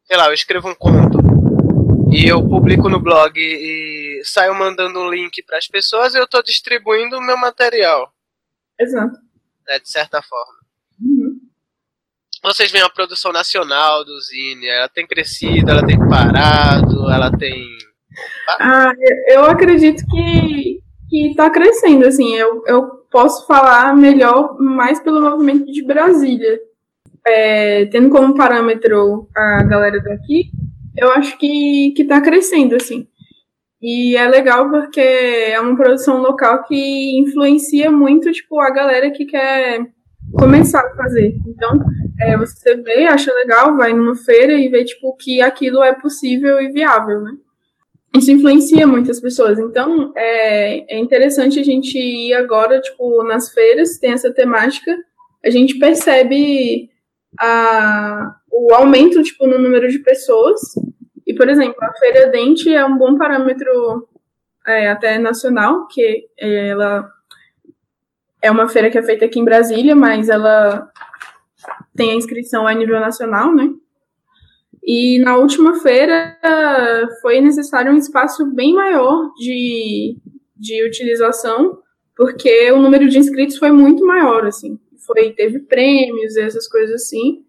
[0.03, 1.22] sei lá, eu escrevo um conto
[2.13, 6.43] e eu publico no blog e saio mandando um link para as pessoas, eu estou
[6.43, 8.13] distribuindo o meu material,
[8.79, 9.17] Exato.
[9.67, 10.53] né, de certa forma.
[11.01, 11.39] Uhum.
[12.43, 17.65] Vocês veem a produção nacional do Zine, ela tem crescido, ela tem parado, ela tem.
[18.59, 18.91] Ah,
[19.27, 25.71] eu- acredito que, que tá crescendo, assim, eu, eu posso falar melhor mais pelo movimento
[25.71, 26.59] de Brasília.
[27.25, 30.51] É, tendo como parâmetro a galera daqui,
[30.97, 33.07] eu acho que, que tá crescendo, assim.
[33.81, 39.25] E é legal porque é uma produção local que influencia muito, tipo, a galera que
[39.25, 39.85] quer
[40.33, 41.35] começar a fazer.
[41.45, 41.79] Então,
[42.19, 46.61] é, você vê, acha legal, vai numa feira e vê, tipo, que aquilo é possível
[46.61, 47.33] e viável, né?
[48.15, 49.57] isso influencia muitas pessoas.
[49.59, 54.95] Então, é, é interessante a gente ir agora, tipo, nas feiras, tem essa temática,
[55.43, 56.89] a gente percebe
[57.39, 60.61] a, o aumento, tipo, no número de pessoas.
[61.25, 64.07] E, por exemplo, a Feira Dente é um bom parâmetro
[64.67, 67.09] é, até nacional, que é, ela
[68.41, 70.87] é uma feira que é feita aqui em Brasília, mas ela
[71.95, 73.69] tem a inscrição a nível nacional, né?
[74.83, 76.37] E na última feira
[77.21, 80.17] foi necessário um espaço bem maior de,
[80.57, 81.79] de utilização,
[82.15, 84.77] porque o número de inscritos foi muito maior, assim.
[85.07, 87.45] Foi, teve prêmios e essas coisas assim.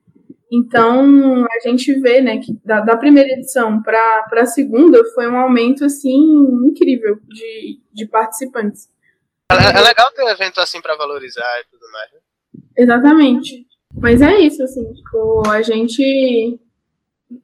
[0.56, 5.36] Então, a gente vê, né, que da, da primeira edição para a segunda foi um
[5.36, 6.16] aumento, assim,
[6.68, 8.88] incrível de, de participantes.
[9.50, 12.12] É, é legal ter um evento assim pra valorizar e tudo mais.
[12.12, 12.18] né?
[12.76, 13.66] Exatamente.
[13.92, 16.60] Mas é isso, assim, tipo, a gente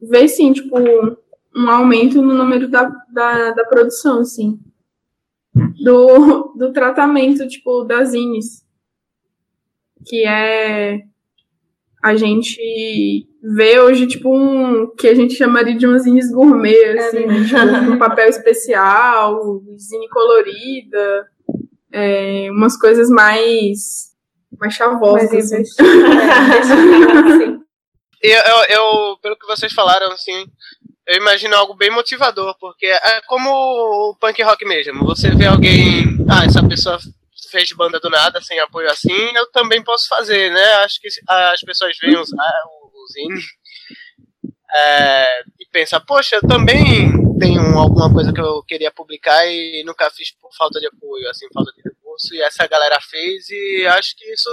[0.00, 4.60] vê, sim, tipo, um aumento no número da, da, da produção, assim.
[5.82, 8.64] Do, do tratamento, tipo, das zines.
[10.06, 11.09] Que é...
[12.02, 14.94] A gente vê hoje, tipo, um...
[14.96, 17.44] Que a gente chamaria de umas zines gourmet, assim, né?
[17.44, 21.26] Tipo, com papel especial, zine colorida,
[21.92, 24.10] é, umas coisas mais...
[24.58, 25.64] Mais chavosas, Mas assim.
[27.38, 27.60] Sim.
[28.22, 30.44] E eu, eu, eu, pelo que vocês falaram, assim,
[31.06, 35.04] eu imagino algo bem motivador, porque é como o punk rock mesmo.
[35.06, 36.98] Você vê alguém, ah, essa pessoa
[37.50, 40.72] fez banda do nada, sem apoio assim, eu também posso fazer, né?
[40.84, 43.40] Acho que as pessoas veem usar o, o Zine
[44.74, 50.10] é, e pensam, poxa, eu também tenho alguma coisa que eu queria publicar e nunca
[50.10, 54.14] fiz por falta de apoio, assim, falta de recurso, e essa galera fez e acho
[54.16, 54.50] que isso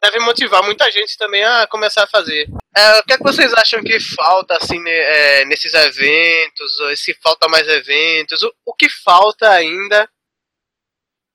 [0.00, 2.48] deve motivar muita gente também a começar a fazer.
[2.76, 6.80] É, o que, é que vocês acham que falta assim ne- é, nesses eventos?
[6.80, 8.42] Ou se falta mais eventos?
[8.42, 10.08] O, o que falta ainda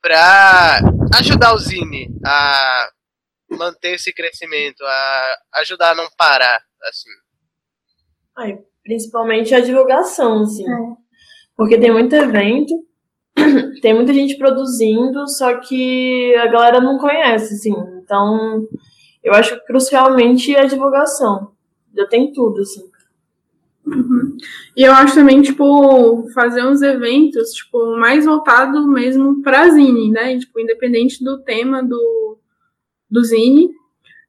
[0.04, 0.82] para
[1.18, 2.90] ajudar o Zine a
[3.50, 7.10] manter esse crescimento, a ajudar a não parar, assim?
[8.38, 10.66] Ai, principalmente a divulgação, assim.
[11.56, 12.74] Porque tem muito evento,
[13.82, 17.74] tem muita gente produzindo, só que a galera não conhece, assim.
[18.04, 18.68] Então,
[19.24, 21.54] eu acho que crucialmente a divulgação.
[21.96, 22.82] Já tem tudo, assim.
[24.76, 30.38] E eu acho também, tipo, fazer uns eventos, tipo, mais voltado mesmo pra Zine, né?
[30.38, 32.38] Tipo, independente do tema do,
[33.10, 33.70] do Zine.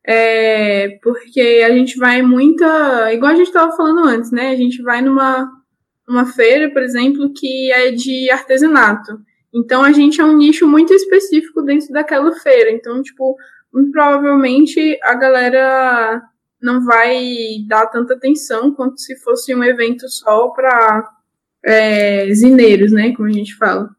[0.07, 3.13] É, porque a gente vai muita.
[3.13, 4.51] Igual a gente estava falando antes, né?
[4.51, 5.51] A gente vai numa,
[6.07, 9.19] numa feira, por exemplo, que é de artesanato.
[9.53, 12.71] Então a gente é um nicho muito específico dentro daquela feira.
[12.71, 13.37] Então, tipo,
[13.93, 16.23] provavelmente a galera
[16.65, 21.05] não vai dar tanta atenção quanto se fosse um evento só para
[21.63, 23.15] é, zineiros, né?
[23.15, 23.91] Como a gente fala.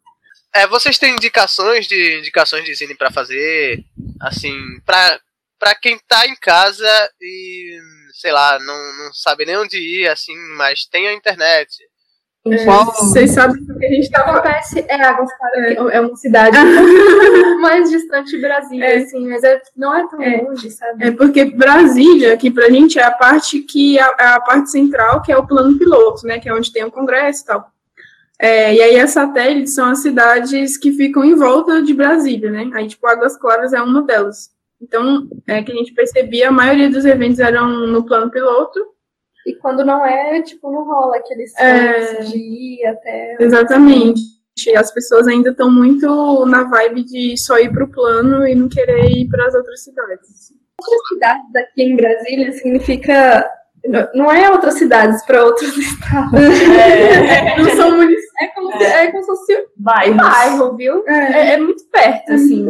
[0.53, 3.85] É, vocês têm indicações de indicações de Zine para fazer,
[4.19, 5.19] assim, para
[5.57, 6.87] para quem tá em casa
[7.21, 7.79] e
[8.13, 11.69] sei lá, não, não sabe nem onde ir, assim, mas tem a internet.
[12.63, 15.77] Qual- Vocês sabem o que a gente O que estava acontece é Águas Claras, que
[15.95, 16.57] é uma cidade
[17.59, 18.97] mais distante de Brasília, É.
[18.97, 20.41] assim, mas é, não é tão É.
[20.41, 21.05] longe, sabe?
[21.07, 25.31] É porque Brasília, aqui pra gente, é a parte que é a parte central, que
[25.31, 26.37] é o plano piloto, né?
[26.39, 27.71] Que é onde tem o Congresso e tal.
[28.37, 32.69] É, e aí as satélites são as cidades que ficam em volta de Brasília, né?
[32.73, 34.51] Aí, tipo, Águas Claras é uma delas.
[34.79, 38.79] Então, é que a gente percebia, a maioria dos eventos eram no plano piloto.
[39.45, 42.21] E quando não é, tipo, não rola aqueles É.
[42.23, 43.37] de ir até.
[43.39, 44.21] Exatamente.
[44.77, 49.05] As pessoas ainda estão muito na vibe de só ir pro plano e não querer
[49.11, 50.51] ir para as outras cidades.
[50.81, 53.49] Outras cidades aqui em Brasília significa.
[54.15, 56.31] Não é outras cidades para outros estados.
[57.59, 58.25] Não são municípios.
[58.39, 60.17] É como, se, é como se fosse um Bairros.
[60.17, 61.03] bairro, viu?
[61.07, 62.65] É, É, é muito perto, assim.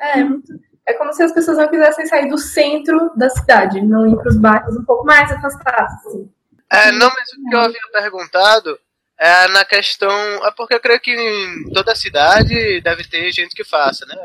[0.00, 0.52] É, muito.
[0.88, 4.30] É como se as pessoas não quisessem sair do centro da cidade, não ir para
[4.30, 6.06] os bairros um pouco mais afastados.
[6.06, 6.32] Assim.
[6.70, 8.80] É, não, mas o que eu havia perguntado
[9.18, 10.10] é na questão.
[10.46, 14.16] É porque eu creio que em toda cidade deve ter gente que faça, né?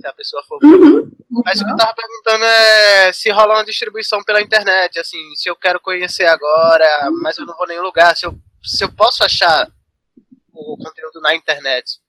[0.00, 0.58] Se a pessoa for.
[0.64, 1.10] Uhum.
[1.44, 5.50] Mas o que eu tava perguntando é se rola uma distribuição pela internet, assim, se
[5.50, 8.90] eu quero conhecer agora, mas eu não vou em nenhum lugar, se eu, se eu
[8.90, 9.70] posso achar
[10.54, 12.00] o conteúdo na internet.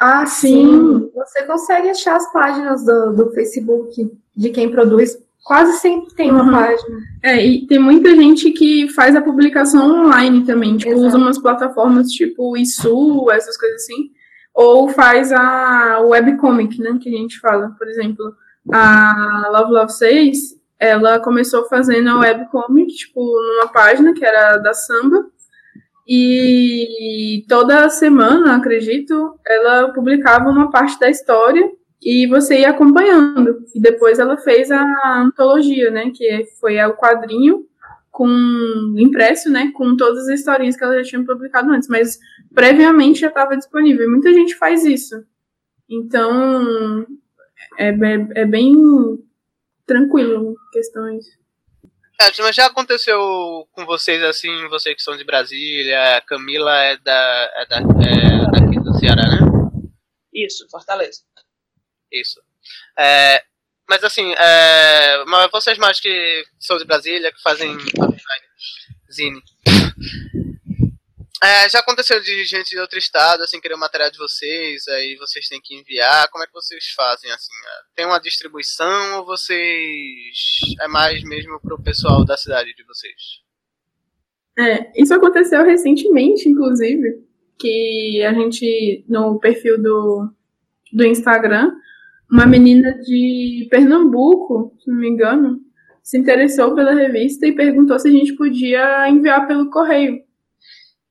[0.00, 1.10] Ah, sim.
[1.14, 5.16] Você consegue achar as páginas do, do Facebook de quem produz.
[5.44, 6.50] Quase sempre tem uma Uhum.
[6.52, 6.98] página.
[7.22, 11.06] É, e tem muita gente que faz a publicação online também, tipo, Exato.
[11.06, 14.10] usa umas plataformas tipo Isu, essas coisas assim,
[14.54, 17.74] ou faz a webcomic, né, que a gente fala.
[17.78, 18.34] Por exemplo,
[18.72, 20.38] a Love Love 6,
[20.80, 25.26] ela começou fazendo a webcomic, tipo, numa página que era da Samba,
[26.06, 31.70] e toda semana, acredito, ela publicava uma parte da história
[32.02, 33.64] e você ia acompanhando.
[33.74, 36.10] E depois ela fez a antologia, né?
[36.14, 37.64] Que foi o quadrinho
[38.10, 38.28] com
[38.98, 39.72] impresso, né?
[39.74, 42.18] Com todas as historinhas que ela já tinha publicado antes, mas
[42.54, 44.08] previamente já estava disponível.
[44.10, 45.24] Muita gente faz isso.
[45.88, 47.06] Então
[47.78, 48.74] é, be- é bem
[49.86, 51.24] tranquilo questões.
[52.18, 57.52] Mas já aconteceu com vocês assim, vocês que são de Brasília, a Camila é da
[57.56, 59.38] é da é daqui do Ceará, né?
[60.32, 61.22] Isso, Fortaleza.
[62.12, 62.40] Isso.
[62.98, 63.42] É,
[63.88, 67.76] mas assim, é, mas vocês mais que são de Brasília, que fazem
[69.10, 69.42] zine.
[71.44, 75.14] É, já aconteceu de gente de outro estado, assim, querer o material de vocês, aí
[75.16, 76.26] vocês têm que enviar.
[76.30, 77.52] Como é que vocês fazem, assim?
[77.52, 80.60] é, Tem uma distribuição ou vocês...
[80.80, 83.42] É mais mesmo pro pessoal da cidade de vocês?
[84.58, 87.22] É, isso aconteceu recentemente, inclusive,
[87.58, 90.32] que a gente, no perfil do,
[90.94, 91.72] do Instagram,
[92.30, 95.60] uma menina de Pernambuco, se não me engano,
[96.02, 100.24] se interessou pela revista e perguntou se a gente podia enviar pelo correio.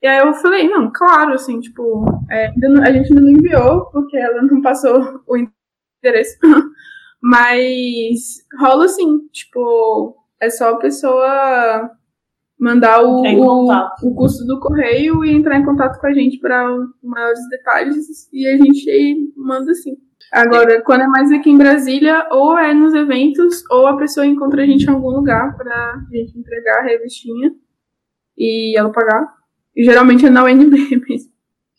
[0.04, 4.18] E aí eu falei, não, claro, assim, tipo, é, a gente ainda não enviou, porque
[4.18, 6.38] ela não passou o interesse.
[7.24, 11.90] Mas rola assim, tipo, é só a pessoa
[12.60, 13.72] mandar o, o,
[14.04, 16.68] o custo do correio e entrar em contato com a gente para
[17.02, 19.96] maiores detalhes e a gente manda assim.
[20.34, 24.64] Agora, quando é mais aqui em Brasília, ou é nos eventos, ou a pessoa encontra
[24.64, 27.54] a gente em algum lugar pra gente entregar a revistinha
[28.38, 29.43] e ela pagar.
[29.76, 30.70] E geralmente é na UNB
[31.08, 31.32] mesmo.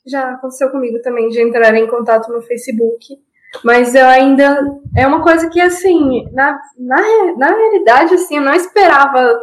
[0.06, 3.16] Já aconteceu comigo também de entrar em contato no Facebook.
[3.64, 4.66] Mas eu ainda.
[4.96, 9.38] É uma coisa que, assim, na, na, na realidade, assim, eu não esperava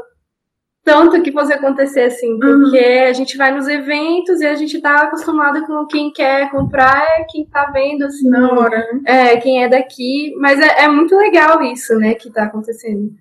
[0.83, 5.03] tanto que fosse acontecer assim, porque a gente vai nos eventos e a gente tá
[5.03, 9.01] acostumado com quem quer comprar, é quem tá vendo, assim, Na hora, né?
[9.05, 10.33] é, quem é daqui.
[10.37, 13.11] Mas é, é muito legal isso, né, que tá acontecendo.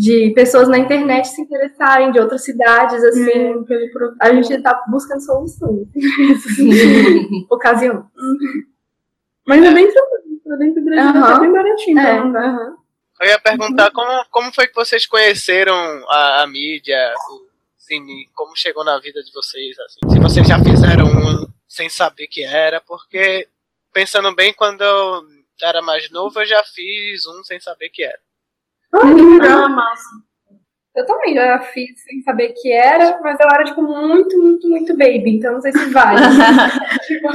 [0.00, 3.28] De pessoas na internet se interessarem, de outras cidades, assim.
[3.30, 4.16] É, pelo produto.
[4.20, 5.88] A gente tá buscando soluções.
[7.50, 8.08] Ocasião.
[9.44, 10.18] Mas é bem tranquilo.
[10.58, 11.34] Dentro do Brasil Aham.
[11.34, 12.44] tá bem baratinho É, mandar.
[12.44, 12.76] aham.
[13.20, 15.74] Eu ia perguntar como, como foi que vocês conheceram
[16.08, 17.48] a, a mídia, o
[17.84, 19.98] Zine, como chegou na vida de vocês, assim.
[20.10, 23.48] Se vocês já fizeram um sem saber que era, porque
[23.92, 25.22] pensando bem, quando eu
[25.60, 28.18] era mais novo, eu já fiz um sem saber que era.
[28.92, 29.64] Ah.
[29.64, 30.28] Ah, massa.
[30.98, 34.96] Eu também já fiz sem saber que era, mas eu era, tipo, muito, muito, muito
[34.96, 36.18] baby, então não sei se vale.
[37.06, 37.28] Tipo,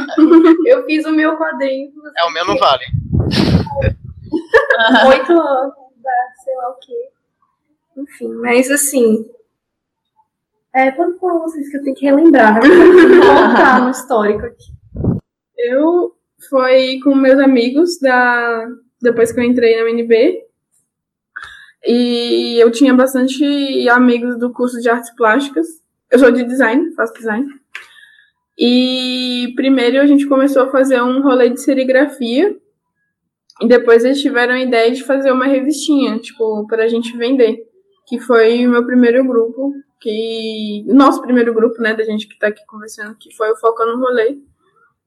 [0.68, 2.84] eu fiz o meu quadrinho, É, o meu não vale.
[5.08, 5.74] oito anos,
[6.04, 6.12] da
[6.44, 7.10] sei lá o quê.
[7.98, 9.26] Enfim, mas assim.
[10.76, 12.60] É, quando foram vocês que eu tenho que relembrar?
[12.60, 14.74] Vou voltar no histórico aqui.
[15.58, 16.16] Eu
[16.50, 18.68] foi com meus amigos da
[19.02, 20.44] depois que eu entrei na UNB.
[21.86, 25.68] E eu tinha bastante amigos do curso de artes plásticas.
[26.10, 27.46] Eu sou de design, faço design.
[28.58, 32.56] E primeiro a gente começou a fazer um rolê de serigrafia.
[33.62, 37.68] E depois eles tiveram a ideia de fazer uma revistinha, tipo, pra gente vender.
[38.08, 40.86] Que foi o meu primeiro grupo, que.
[40.88, 44.00] Nosso primeiro grupo, né, da gente que tá aqui conversando, que foi o Foca no
[44.00, 44.38] Rolê.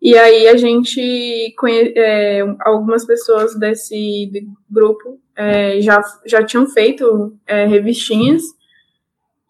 [0.01, 1.93] E aí a gente conhe...
[1.97, 4.31] é, algumas pessoas desse
[4.71, 8.43] grupo é, já, já tinham feito é, revistinhas.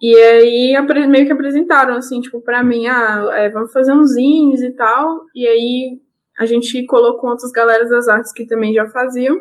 [0.01, 4.61] E aí meio que apresentaram, assim, tipo, pra mim, ah, é, vamos fazer uns zines
[4.61, 5.25] e tal.
[5.35, 6.01] E aí
[6.39, 9.41] a gente colocou outras galeras das artes que também já faziam.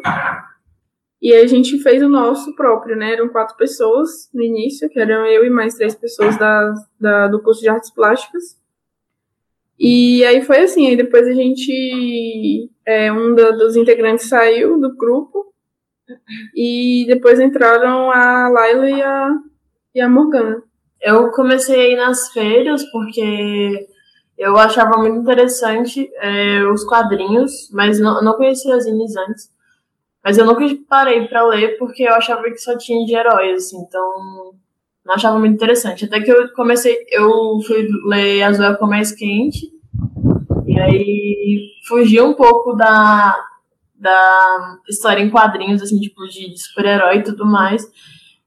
[1.22, 3.14] E a gente fez o nosso próprio, né?
[3.14, 7.42] Eram quatro pessoas no início, que eram eu e mais três pessoas da, da do
[7.42, 8.44] curso de artes plásticas.
[9.78, 12.70] E aí foi assim, aí depois a gente.
[12.86, 15.54] É, um da, dos integrantes saiu do grupo.
[16.56, 19.30] E depois entraram a Laila e a,
[19.96, 20.62] e a Morgana.
[21.02, 23.88] Eu comecei a ir nas feiras porque
[24.38, 29.50] eu achava muito interessante é, os quadrinhos, mas não, não conhecia as zines antes.
[30.24, 33.78] Mas eu nunca parei para ler porque eu achava que só tinha de heróis, assim,
[33.78, 34.54] então
[35.06, 36.06] não achava muito interessante.
[36.06, 39.72] Até que eu comecei, eu fui ler Azul com mais quente,
[40.66, 43.36] e aí fugi um pouco da,
[43.98, 47.90] da história em quadrinhos, assim, tipo, de, super-herói e tudo mais.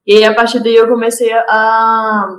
[0.07, 2.39] E a partir daí eu comecei a,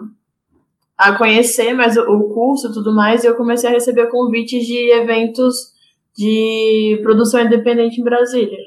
[0.97, 4.91] a conhecer mais o curso e tudo mais, e eu comecei a receber convites de
[4.91, 5.73] eventos
[6.15, 8.57] de produção independente em Brasília.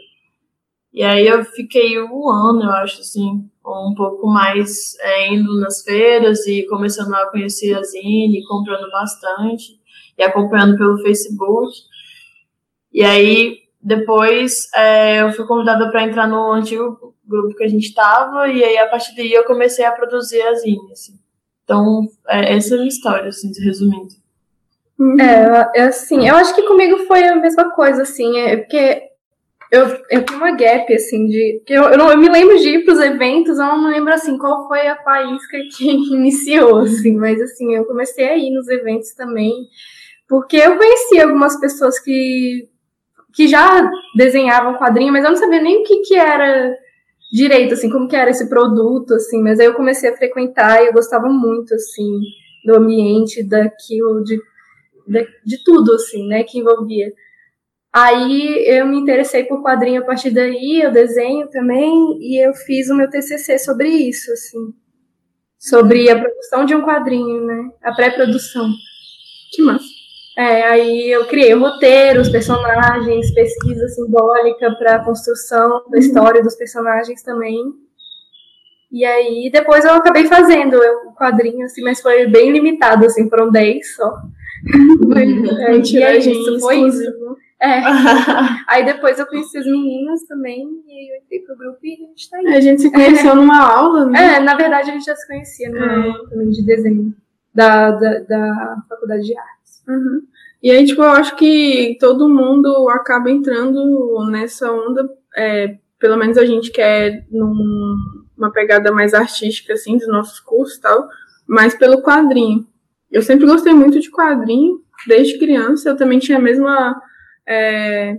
[0.93, 5.83] E aí eu fiquei um ano, eu acho, assim, um pouco mais é, indo nas
[5.83, 9.81] feiras e começando a conhecer a Zine, comprando bastante
[10.19, 11.73] e acompanhando pelo Facebook.
[12.93, 17.87] E aí depois é, eu fui convidada para entrar no antigo grupo que a gente
[17.87, 21.19] estava e aí a partir daí eu comecei a produzir a Zine, assim.
[21.65, 24.15] Então, é, essa é a minha história, assim, resumindo.
[25.21, 29.03] É, é, assim, eu acho que comigo foi a mesma coisa, assim, é porque
[29.71, 31.63] eu, eu tenho uma gap, assim, de.
[31.67, 33.95] Que eu, eu, não, eu me lembro de ir para os eventos, eu não me
[33.95, 38.51] lembro, assim, qual foi a faísca que iniciou, assim, mas, assim, eu comecei a ir
[38.51, 39.67] nos eventos também,
[40.29, 42.69] porque eu conheci algumas pessoas que,
[43.35, 46.77] que já desenhavam quadrinho, mas eu não sabia nem o que, que era
[47.33, 50.87] direito, assim, como que era esse produto, assim, mas aí eu comecei a frequentar e
[50.87, 52.21] eu gostava muito, assim,
[52.65, 54.39] do ambiente, daquilo, de,
[55.07, 57.13] de, de tudo, assim, né, que envolvia.
[57.93, 62.89] Aí eu me interessei por quadrinho a partir daí, eu desenho também, e eu fiz
[62.89, 64.75] o meu TCC sobre isso, assim.
[65.59, 67.71] Sobre a produção de um quadrinho, né?
[67.83, 68.69] A pré-produção.
[69.53, 69.92] Que massa.
[70.37, 76.43] É, aí eu criei o roteiro, os personagens, pesquisa simbólica para a construção da história
[76.43, 77.61] dos personagens também.
[78.91, 80.77] E aí depois eu acabei fazendo
[81.07, 84.23] o quadrinho, assim, mas foi bem limitado, assim, foram 10 só.
[85.17, 87.03] é, e aí, isso, foi isso.
[87.65, 87.81] É.
[88.67, 91.97] aí depois eu conheci as meninas também, e aí eu entrei pro grupo e a
[92.09, 92.47] gente tá aí.
[92.57, 94.35] A gente se conheceu numa aula, né?
[94.35, 96.09] É, na verdade a gente já se conhecia numa é.
[96.09, 97.15] aula também de desenho
[97.55, 99.62] da, da, da faculdade de artes.
[99.89, 100.23] Uhum.
[100.63, 106.39] E aí, tipo, eu acho que todo mundo acaba entrando nessa onda, é, pelo menos
[106.39, 111.09] a gente quer numa pegada mais artística, assim, dos nossos cursos e tal,
[111.47, 112.67] mas pelo quadrinho.
[113.11, 117.01] Eu sempre gostei muito de quadrinho, desde criança, eu também tinha a mesma
[117.47, 118.17] é,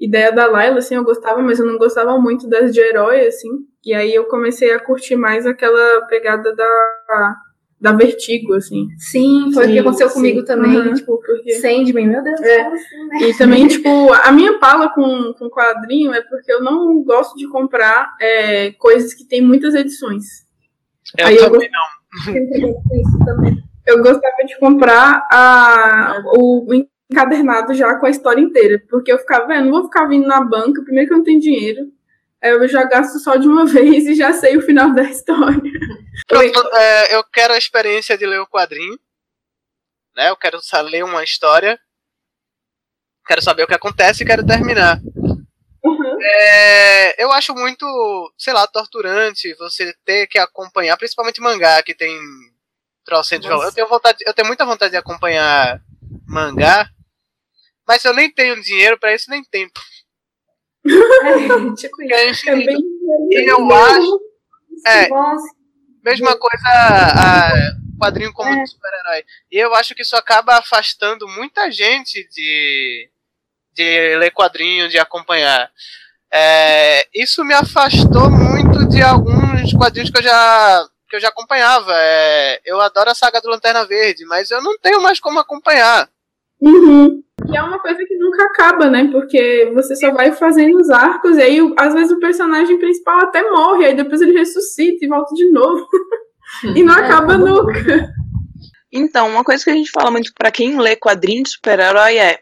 [0.00, 3.66] ideia da Laila, assim, eu gostava, mas eu não gostava muito das de herói, assim.
[3.84, 7.36] E aí eu comecei a curtir mais aquela pegada da,
[7.82, 8.86] da vertigo, assim.
[8.96, 10.14] Sim, foi o que aconteceu sim.
[10.14, 10.76] comigo também.
[10.76, 11.54] Uhum, tipo, porque...
[11.54, 12.60] Sandman, meu Deus, é.
[12.62, 13.22] assim, né?
[13.22, 17.48] E também, tipo, a minha pala com, com quadrinho é porque eu não gosto de
[17.48, 20.24] comprar é, coisas que tem muitas edições.
[21.18, 23.62] Eu aí também eu não.
[23.84, 26.68] Eu gostava de comprar a, o
[27.10, 28.80] encadernado já com a história inteira.
[28.88, 31.40] Porque eu ficava, vendo, não vou ficar vindo na banca, primeiro que eu não tenho
[31.40, 31.88] dinheiro.
[32.42, 35.62] Eu já gasto só de uma vez e já sei o final da história.
[36.26, 38.98] Pronto, é, eu quero a experiência de ler o quadrinho.
[40.16, 40.28] Né?
[40.28, 41.78] Eu quero ler uma história.
[43.26, 45.00] Quero saber o que acontece e quero terminar.
[45.84, 46.22] Uhum.
[46.22, 47.86] É, eu acho muito,
[48.36, 52.18] sei lá, torturante você ter que acompanhar, principalmente mangá, que tem
[53.04, 53.64] trocentos de valor.
[53.66, 55.80] Eu tenho, vontade, eu tenho muita vontade de acompanhar
[56.26, 56.88] mangá,
[57.86, 59.80] mas eu nem tenho dinheiro para isso, nem tempo.
[61.24, 62.82] É, tipo é infinito.
[63.30, 64.20] E eu acho.
[64.86, 65.08] É,
[66.02, 67.50] mesma coisa a
[67.98, 68.66] quadrinho como é.
[68.66, 69.24] super-herói.
[69.50, 73.08] E eu acho que isso acaba afastando muita gente de,
[73.72, 75.70] de ler quadrinho, de acompanhar.
[76.32, 81.92] É, isso me afastou muito de alguns quadrinhos que eu já que eu já acompanhava.
[81.94, 86.08] É, eu adoro a saga do Lanterna Verde, mas eu não tenho mais como acompanhar.
[86.62, 87.22] Uhum.
[87.50, 89.08] E é uma coisa que nunca acaba, né?
[89.10, 93.42] Porque você só vai fazendo os arcos, e aí às vezes o personagem principal até
[93.50, 95.88] morre, aí depois ele ressuscita e volta de novo.
[96.76, 98.12] e não acaba é, nunca.
[98.92, 102.40] Então, uma coisa que a gente fala muito para quem lê quadrinhos de super-herói é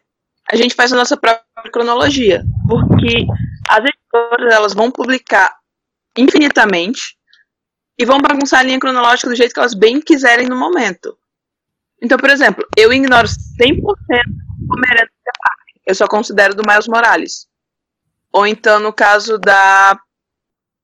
[0.53, 2.43] a gente faz a nossa própria cronologia.
[2.69, 3.27] Porque
[3.69, 5.55] as editoras elas vão publicar
[6.19, 7.17] infinitamente
[7.99, 11.17] e vão bagunçar a linha cronológica do jeito que elas bem quiserem no momento.
[12.03, 15.09] Então, por exemplo, eu ignoro 100% o Homem-Aranha
[15.87, 17.47] Eu só considero do Miles Morales.
[18.33, 19.99] Ou então, no caso da,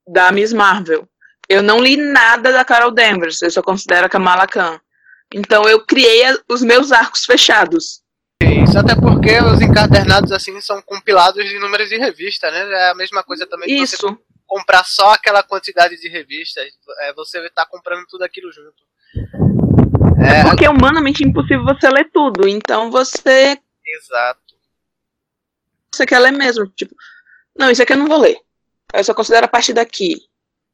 [0.06, 1.08] da Miss Marvel.
[1.48, 3.40] Eu não li nada da Carol Danvers.
[3.40, 4.80] Eu só considero a Kamala Khan.
[5.32, 8.02] Então, eu criei os meus arcos fechados.
[8.42, 12.68] Isso, até porque os encadernados, assim, são compilados de números de revista, né?
[12.70, 13.96] É a mesma coisa também que Isso.
[13.96, 16.66] você comprar só aquela quantidade de revistas.
[17.00, 18.84] É, você tá comprando tudo aquilo junto.
[20.18, 22.48] É porque é humanamente impossível você ler tudo.
[22.48, 24.54] Então, você Exato.
[25.92, 26.66] você quer ler mesmo.
[26.68, 26.94] Tipo,
[27.56, 28.38] não, isso aqui eu não vou ler.
[28.94, 30.16] Eu só considero a partir daqui.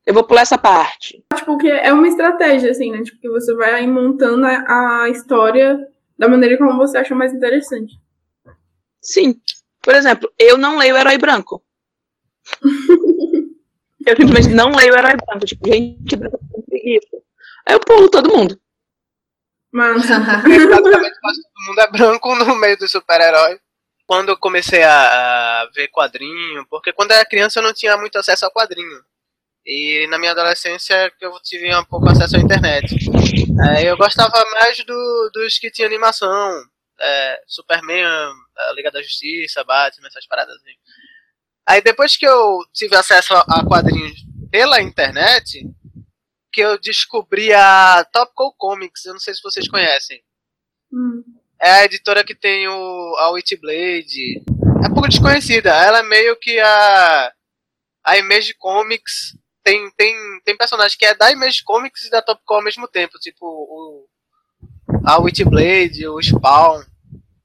[0.05, 1.25] Eu vou pular essa parte.
[1.35, 3.03] Tipo, que é uma estratégia, assim, né?
[3.03, 5.79] Tipo, que você vai aí montando a, a história
[6.19, 8.01] da maneira como você acha mais interessante.
[9.01, 9.41] Sim.
[9.81, 11.63] Por exemplo, eu não leio Herói Branco.
[14.07, 15.47] eu simplesmente não leio Herói Branco.
[15.47, 17.17] Tipo, gente branca tem preguiça.
[17.67, 18.61] Aí eu pulo todo mundo.
[19.73, 20.03] Mas,
[20.43, 23.59] Porque praticamente quase todo mundo é branco no meio dos super-heróis.
[24.07, 28.17] Quando eu comecei a, ver quadrinho, porque quando eu era criança eu não tinha muito
[28.17, 29.03] acesso a quadrinho.
[29.65, 32.95] E na minha adolescência que eu tive um pouco acesso à internet.
[33.71, 36.63] É, eu gostava mais do, dos que tinha animação.
[37.01, 40.75] É, Superman, a Liga da Justiça, Batman, essas paradas assim.
[41.67, 44.21] Aí depois que eu tive acesso a quadrinhos
[44.51, 45.65] pela internet,
[46.53, 50.23] que eu descobri a Top Cow Comics, eu não sei se vocês conhecem.
[50.93, 51.23] hum,
[51.61, 54.43] É a editora que tem o, a Witchblade.
[54.85, 55.71] É um pouco desconhecida.
[55.71, 57.33] Ela é meio que a.
[58.05, 59.37] A Image Comics.
[59.65, 62.87] Tem, tem, tem personagem que é da Image Comics e da Top Cow ao mesmo
[62.89, 63.19] tempo.
[63.19, 64.09] Tipo o.
[65.07, 66.83] A Witchblade, o Spawn.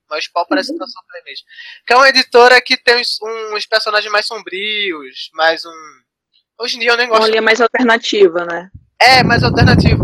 [0.09, 1.43] Mas o Spawn parece que tá só pra Image.
[1.85, 3.19] Que é uma editora que tem uns,
[3.53, 5.29] uns personagens mais sombrios.
[5.33, 5.71] Mais um.
[6.59, 8.71] Hoje em dia eu nem Uma gosto linha mais alternativa, né?
[9.01, 10.03] É mais alternativo.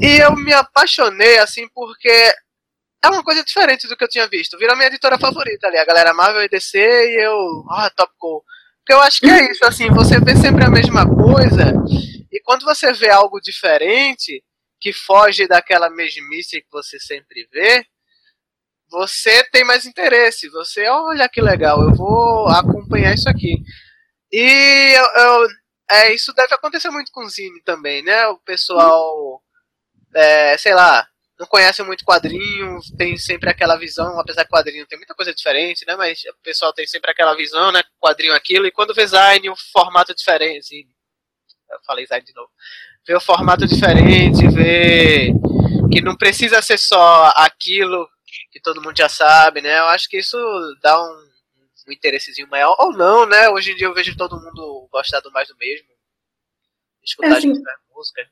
[0.00, 2.08] E eu me apaixonei, assim, porque
[3.04, 4.58] é uma coisa diferente do que eu tinha visto.
[4.58, 7.36] Virou minha editora favorita ali, a galera Marvel e DC e eu,
[7.70, 8.42] ah, Top Cool.
[8.80, 11.74] Porque eu acho que é isso, assim, você vê sempre a mesma coisa,
[12.32, 14.42] e quando você vê algo diferente,
[14.80, 17.84] que foge daquela mesmice que você sempre vê,
[18.90, 20.48] você tem mais interesse.
[20.50, 23.56] Você, olha que legal, eu vou acompanhar isso aqui.
[24.32, 25.48] E eu, eu-
[25.90, 28.26] é, isso deve acontecer muito com o Zine também, né?
[28.28, 29.42] O pessoal,
[30.14, 31.06] é, sei lá,
[31.38, 35.86] não conhece muito quadrinho, tem sempre aquela visão, apesar que quadrinho tem muita coisa diferente,
[35.86, 35.94] né?
[35.96, 37.82] Mas o pessoal tem sempre aquela visão, né?
[38.00, 40.90] Quadrinho aquilo, e quando vê Zine, um formato diferente, Zine.
[41.70, 42.50] Eu falei Zine de novo.
[43.06, 45.32] Vê o formato diferente, vê
[45.92, 48.08] que não precisa ser só aquilo
[48.50, 49.78] que todo mundo já sabe, né?
[49.78, 50.36] Eu acho que isso
[50.82, 51.27] dá um,
[51.88, 53.48] um interessezinho maior, ou não, né?
[53.48, 55.88] Hoje em dia eu vejo todo mundo gostando mais do mesmo.
[57.02, 57.62] Escutar É, assim, gente
[57.94, 58.22] música.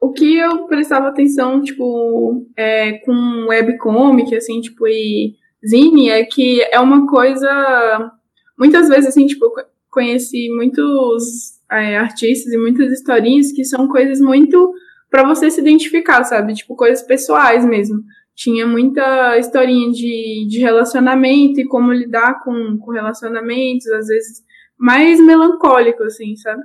[0.00, 5.36] o que eu prestava atenção, tipo, é, com webcomic, assim, tipo, e
[5.66, 8.12] zine, é que é uma coisa.
[8.58, 9.52] Muitas vezes, assim, tipo, eu
[9.90, 14.72] conheci muitos é, artistas e muitas historinhas que são coisas muito
[15.10, 16.54] pra você se identificar, sabe?
[16.54, 18.02] Tipo, coisas pessoais mesmo.
[18.38, 24.44] Tinha muita historinha de, de relacionamento e como lidar com, com relacionamentos, às vezes
[24.78, 26.62] mais melancólico, assim, sabe?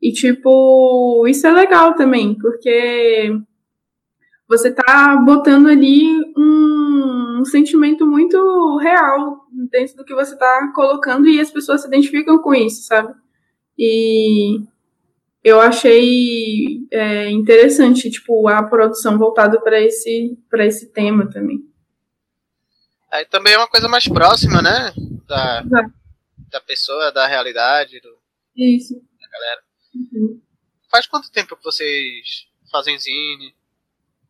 [0.00, 3.38] E, tipo, isso é legal também, porque
[4.48, 11.28] você tá botando ali um, um sentimento muito real dentro do que você tá colocando
[11.28, 13.12] e as pessoas se identificam com isso, sabe?
[13.78, 14.58] E
[15.42, 21.58] eu achei é, interessante, tipo, a produção voltada para esse, pra esse tema também.
[23.10, 24.92] Aí também é uma coisa mais próxima, né?
[25.26, 25.92] Da, Exato.
[26.50, 28.16] da pessoa, da realidade, do,
[28.56, 28.94] Isso.
[28.94, 29.60] da galera.
[29.94, 30.40] Uhum.
[30.90, 33.54] Faz quanto tempo que vocês fazem zine?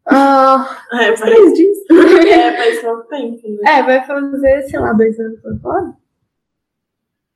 [0.07, 1.85] Ah, É, faz, disso.
[1.93, 3.49] é, faz pouco tempo.
[3.49, 3.71] Né?
[3.79, 5.95] é, vai fazer, sei lá, dois anos por fora.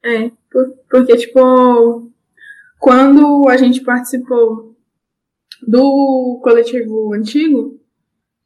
[0.03, 2.11] É, por- porque, tipo,
[2.85, 4.77] quando a gente participou
[5.67, 7.81] do coletivo antigo,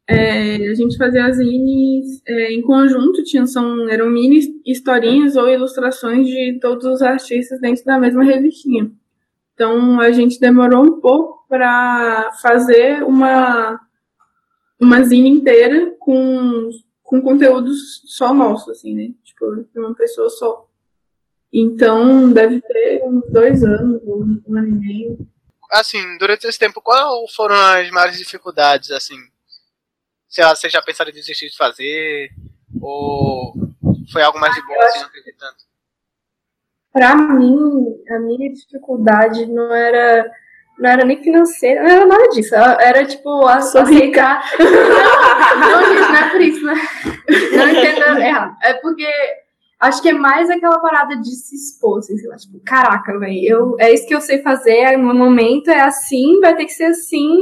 [0.07, 5.49] é, a gente fazia as zines é, em conjunto, tinham, são, eram mini historinhas ou
[5.49, 8.89] ilustrações de todos os artistas dentro da mesma revistinha.
[9.53, 13.77] Então, a gente demorou um pouco para fazer uma,
[14.79, 16.69] uma zine inteira com,
[17.03, 19.11] com conteúdos só nosso, assim, né?
[19.21, 20.65] Tipo, de uma pessoa só.
[21.51, 25.27] Então, deve ter uns dois anos, um, um ano e meio.
[25.71, 29.17] Assim, durante esse tempo, qual foram as maiores dificuldades, assim?
[30.27, 32.29] Sei lá, vocês já pensaram em desistir de fazer?
[32.81, 33.53] Ou
[34.11, 35.69] foi algo mais de boa, assim, não tanto?
[36.91, 40.29] Pra mim, a minha dificuldade não era
[40.79, 42.55] não era nem financeira, não era nada disso.
[42.55, 44.49] Era tipo aceitar.
[44.57, 46.73] não, gente, não é por isso, né?
[47.51, 48.57] Não entenda errado.
[48.63, 49.05] É porque
[49.79, 53.75] acho que é mais aquela parada de se expor, assim, sei lá, tipo, caraca, velho,
[53.79, 57.37] é isso que eu sei fazer, no momento é assim, vai ter que ser assim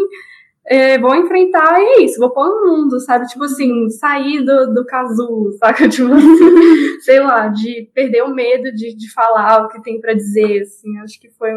[0.70, 3.26] é, vou enfrentar e é isso, vou pôr no mundo, sabe?
[3.28, 5.88] Tipo assim, sair do, do casulo, saca?
[5.88, 10.14] Tipo assim, sei lá, de perder o medo de, de falar o que tem para
[10.14, 10.98] dizer, assim.
[11.00, 11.52] Acho que foi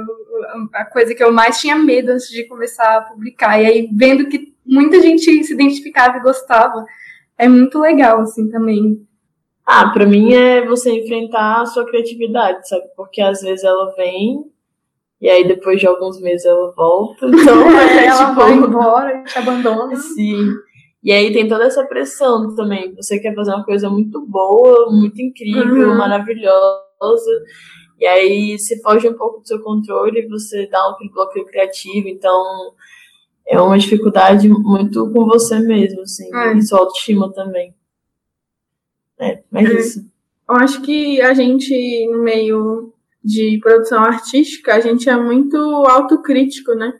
[0.72, 3.60] a coisa que eu mais tinha medo antes de começar a publicar.
[3.60, 6.86] E aí, vendo que muita gente se identificava e gostava,
[7.36, 9.04] é muito legal, assim, também.
[9.66, 12.84] Ah, para mim é você enfrentar a sua criatividade, sabe?
[12.96, 14.44] Porque às vezes ela vem
[15.20, 17.26] e aí depois de alguns meses ela volta.
[17.28, 19.94] Então é, ela tipo, vai embora, te abandona.
[19.96, 20.54] Sim.
[21.02, 22.94] E aí tem toda essa pressão também.
[22.94, 25.98] Você quer fazer uma coisa muito boa, muito incrível, uhum.
[25.98, 27.44] maravilhosa.
[27.98, 32.08] E aí se foge um pouco do seu controle, você dá um bloqueio criativo.
[32.08, 32.72] Então
[33.46, 36.34] é uma dificuldade muito com você mesmo, assim.
[36.34, 36.54] É.
[36.54, 37.74] E sua autoestima também.
[39.20, 39.74] É, mas é.
[39.74, 40.10] isso.
[40.48, 42.92] Eu acho que a gente, no meio
[43.22, 46.98] de produção artística, a gente é muito autocrítico, né?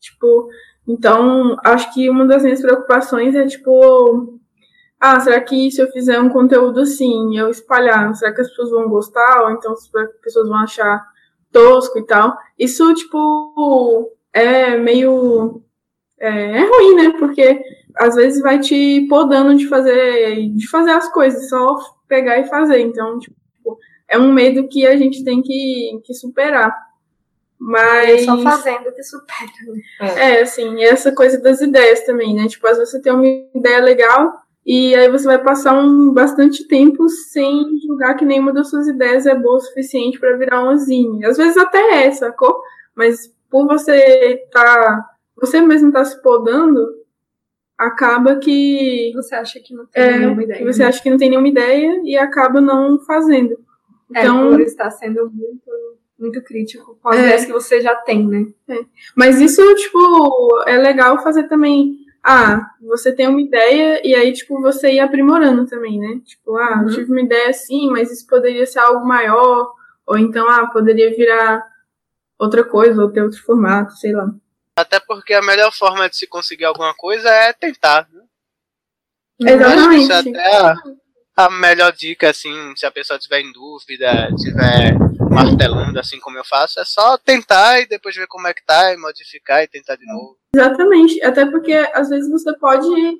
[0.00, 0.48] Tipo,
[0.86, 4.40] então, acho que uma das minhas preocupações é, tipo,
[5.00, 8.70] ah, será que se eu fizer um conteúdo assim, eu espalhar, será que as pessoas
[8.70, 9.44] vão gostar?
[9.44, 9.88] Ou então as
[10.22, 11.04] pessoas vão achar
[11.52, 12.36] tosco e tal?
[12.58, 15.62] Isso, tipo, é meio.
[16.18, 17.10] É, é ruim, né?
[17.18, 17.60] Porque
[17.96, 21.78] às vezes vai te podando de fazer, de fazer as coisas, só
[22.08, 22.80] pegar e fazer.
[22.80, 23.36] Então, tipo,
[24.08, 26.74] é um medo que a gente tem que, que superar.
[27.58, 28.24] Mas.
[28.24, 29.50] Só fazendo que supera.
[30.00, 30.36] Né?
[30.36, 32.48] É, assim, essa coisa das ideias também, né?
[32.48, 34.32] Tipo, às vezes você tem uma ideia legal
[34.66, 39.26] e aí você vai passar um bastante tempo sem julgar que nenhuma das suas ideias
[39.26, 41.24] é boa o suficiente para virar uma zine.
[41.24, 42.60] Às vezes até é, sacou?
[42.94, 45.04] Mas por você tá.
[45.40, 47.01] Você mesmo tá se podando,
[47.86, 49.12] acaba que.
[49.14, 50.64] Você acha que não tem é, nenhuma ideia.
[50.64, 50.88] Você né?
[50.88, 53.58] acha que não tem nenhuma ideia e acaba não fazendo.
[54.10, 55.70] Então, é, por estar sendo muito,
[56.18, 57.20] muito crítico com as é.
[57.20, 58.46] ideias que você já tem, né?
[58.68, 58.84] É.
[59.16, 61.98] Mas isso, tipo, é legal fazer também.
[62.22, 66.20] Ah, você tem uma ideia e aí, tipo, você ir aprimorando também, né?
[66.24, 66.86] Tipo, ah, uhum.
[66.86, 69.72] tive uma ideia assim, mas isso poderia ser algo maior.
[70.06, 71.66] Ou então, ah, poderia virar
[72.38, 74.32] outra coisa, ou ter outro formato, sei lá.
[74.78, 78.22] Até porque a melhor forma de se conseguir alguma coisa é tentar, né?
[79.40, 80.12] Exatamente.
[80.12, 80.74] Até
[81.36, 84.94] a melhor dica, assim, se a pessoa tiver em dúvida, tiver
[85.30, 88.92] martelando, assim como eu faço, é só tentar e depois ver como é que tá,
[88.92, 90.36] e modificar e tentar de novo.
[90.54, 93.18] Exatamente, até porque às vezes você pode estar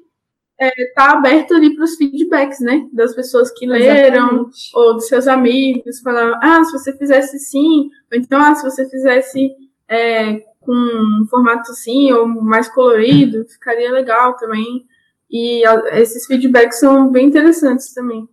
[0.61, 2.87] é, tá aberto ali para os feedbacks, né?
[2.93, 4.71] Das pessoas que leram, Exatamente.
[4.75, 8.89] ou dos seus amigos, falar, ah, se você fizesse sim, ou então, ah, se você
[8.91, 9.57] fizesse
[9.89, 14.87] é, com um formato assim, ou mais colorido, ficaria legal também.
[15.31, 18.29] E esses feedbacks são bem interessantes também.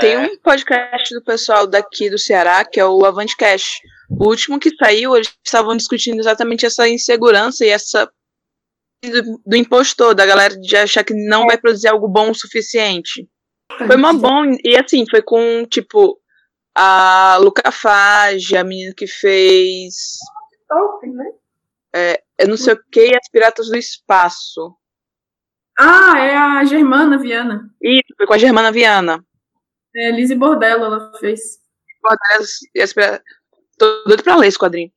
[0.00, 3.80] Tem um podcast do pessoal daqui do Ceará, que é o Avantcast.
[4.10, 8.10] O último que saiu, eles estavam discutindo exatamente essa insegurança e essa
[9.04, 13.28] do, do impostor, da galera de achar que não vai produzir algo bom o suficiente.
[13.86, 16.18] Foi uma bom e assim, foi com tipo
[16.74, 20.18] a Luca Fage, a menina que fez
[20.68, 21.24] Top, né?
[21.94, 24.76] É, eu não sei o que, as Piratas do Espaço.
[25.78, 27.70] Ah, é a Germana Viana.
[27.80, 29.24] Isso, foi com a Germana Viana.
[29.96, 31.58] É, Lizzie Bordello ela fez.
[32.02, 32.44] Bordello
[32.74, 33.22] e as Piratas...
[33.78, 34.92] Tô doido pra ler esse quadrinho.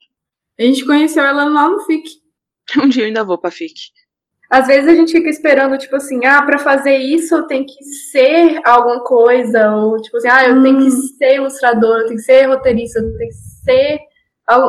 [0.60, 2.22] A gente conheceu ela lá no FIC.
[2.78, 3.92] Um dia eu ainda vou pra FIC.
[4.52, 7.84] Às vezes a gente fica esperando, tipo assim, ah, pra fazer isso eu tenho que
[8.12, 10.64] ser alguma coisa, ou tipo assim, ah, eu hum.
[10.64, 11.02] tenho que hum.
[11.18, 14.00] ser ilustrador, eu tenho que ser roteirista, eu tenho que ser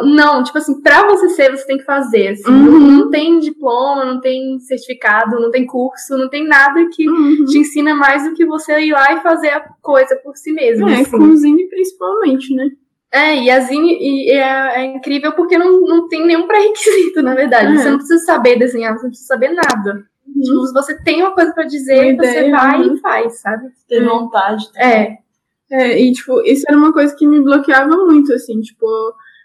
[0.05, 2.29] não, tipo assim, pra você ser, você tem que fazer.
[2.29, 2.79] Assim, uhum.
[2.79, 7.45] não, tem diploma, não tem certificado, não tem curso, não tem nada que uhum.
[7.47, 10.89] te ensina mais do que você ir lá e fazer a coisa por si mesmo.
[10.89, 11.11] É, assim.
[11.11, 12.71] com Zine principalmente, né?
[13.13, 17.35] É, e a Zine e é, é, incrível porque não, não tem nenhum pré-requisito, na
[17.35, 17.75] verdade.
[17.75, 17.77] É.
[17.77, 20.07] Você não precisa saber desenhar, você não precisa saber nada.
[20.27, 20.43] Uhum.
[20.43, 23.69] Tipo, você tem uma coisa para dizer, uma você ideia, vai e faz, sabe?
[23.87, 24.73] Ter vontade.
[24.73, 24.89] Também.
[24.89, 25.23] É.
[25.71, 28.87] É, e tipo, isso era uma coisa que me bloqueava muito, assim, tipo,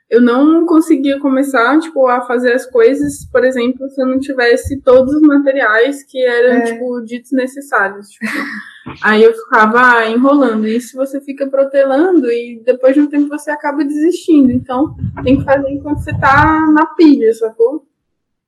[0.10, 4.80] eu não conseguia começar, tipo, a fazer as coisas, por exemplo, se eu não tivesse
[4.82, 6.62] todos os materiais que eram, é.
[6.62, 8.10] tipo, ditos necessários.
[8.10, 8.26] Tipo.
[9.03, 10.66] Aí eu ficava enrolando.
[10.66, 14.49] E se você fica protelando e depois de um tempo você acaba desistindo.
[14.49, 17.86] Então, tem que fazer enquanto você tá na pilha, sacou?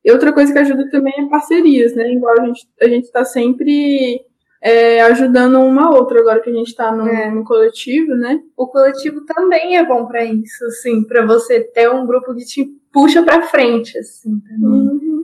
[0.04, 2.10] E outra coisa que ajuda também é parcerias, né?
[2.14, 4.22] Igual a gente, a gente tá sempre
[4.62, 7.32] é, ajudando uma a outra, agora que a gente tá no, É.
[7.32, 8.42] no coletivo, né?
[8.58, 12.66] O coletivo também é bom pra isso, assim, pra você ter um grupo que te
[12.92, 14.40] puxa pra frente, assim.
[14.42, 14.70] também.
[14.70, 15.24] Uhum.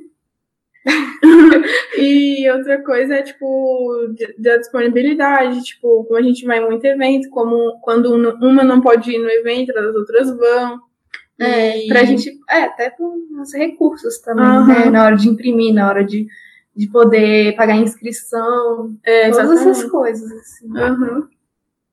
[1.98, 4.08] e outra coisa é, tipo,
[4.38, 8.82] da disponibilidade, tipo, como a gente vai em muito evento, como quando um- uma não
[8.82, 10.80] pode ir no evento, as outras vão.
[11.40, 14.68] É, E- pra gente, é, até com os recursos também, Aham.
[14.68, 14.90] né?
[14.90, 16.28] Na hora de imprimir, na hora de,
[16.76, 19.70] de poder pagar inscrição, É, todas exatamente.
[19.80, 20.78] essas coisas, assim.
[20.78, 21.28] Aham.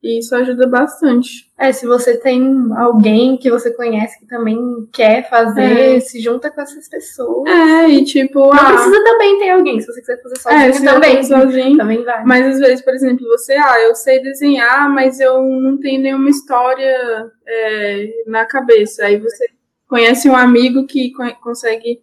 [0.05, 1.49] E isso ajuda bastante.
[1.57, 2.43] É, se você tem
[2.77, 4.59] alguém que você conhece que também
[4.93, 6.01] quer fazer, É.
[6.01, 7.49] se junta com essas pessoas.
[7.49, 10.73] É, e tipo, Não ah, precisa também ter alguém, se você quiser fazer sozinho é,
[10.73, 11.23] se também.
[11.23, 11.77] sozinho.
[11.77, 12.25] Também vai.
[12.25, 16.31] Mas às vezes, por exemplo, você, ah, eu sei desenhar, mas eu não tenho nenhuma
[16.31, 19.05] história é, na cabeça.
[19.05, 19.47] Aí você
[19.89, 22.01] conhece um amigo que co- consegue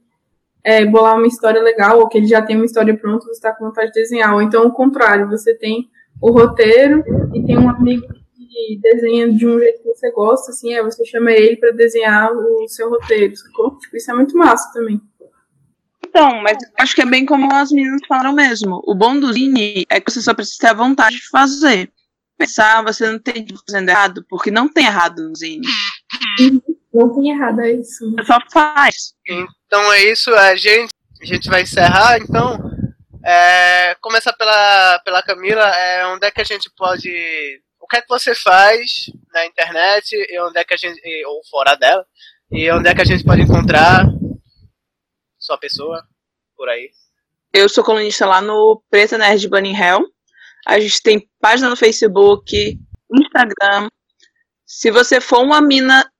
[0.69, 3.51] é, bolar uma história legal, ou que ele já tem uma história pronta, você está
[3.51, 4.35] com vontade de desenhar.
[4.35, 5.89] Ou então o contrário, você tem
[6.21, 7.03] o roteiro
[7.33, 8.05] e tem um amigo
[8.35, 12.31] que desenha de um jeito que você gosta, assim, aí você chama ele para desenhar
[12.31, 13.77] o seu roteiro, sacou?
[13.79, 15.01] Tipo, isso é muito massa também.
[16.05, 18.81] Então, mas acho que é bem como as meninas falaram mesmo.
[18.85, 21.91] O bom do Zine é que você só precisa ter a vontade de fazer.
[22.37, 25.67] Pensar, você não tem fazendo errado, porque não tem errado no Zine.
[26.93, 28.11] Não tem errado, é isso.
[28.11, 29.13] Você só faz.
[29.69, 30.89] Então é isso, a gente,
[31.21, 32.57] a gente vai encerrar, então.
[33.23, 37.07] É, começar pela, pela Camila, é, onde é que a gente pode.
[37.79, 40.99] O que é que você faz na internet e onde é que a gente.
[41.27, 42.03] ou fora dela,
[42.51, 44.07] e onde é que a gente pode encontrar
[45.37, 46.03] sua pessoa
[46.57, 46.89] por aí.
[47.53, 50.03] Eu sou colunista lá no Preta Nerd Bunny Hell.
[50.65, 52.75] A gente tem página no Facebook,
[53.13, 53.87] Instagram.
[54.65, 56.11] Se você for uma mina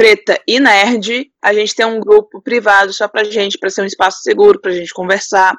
[0.00, 3.86] preta e nerd, a gente tem um grupo privado só pra gente, pra ser um
[3.86, 5.54] espaço seguro, pra gente conversar.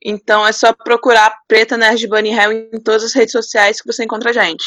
[0.00, 4.04] Então é só procurar Preta Nerd Bunny Hell em todas as redes sociais que você
[4.04, 4.62] encontra a gente.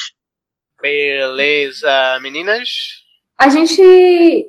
[0.81, 2.67] Beleza, meninas?
[3.37, 3.81] A gente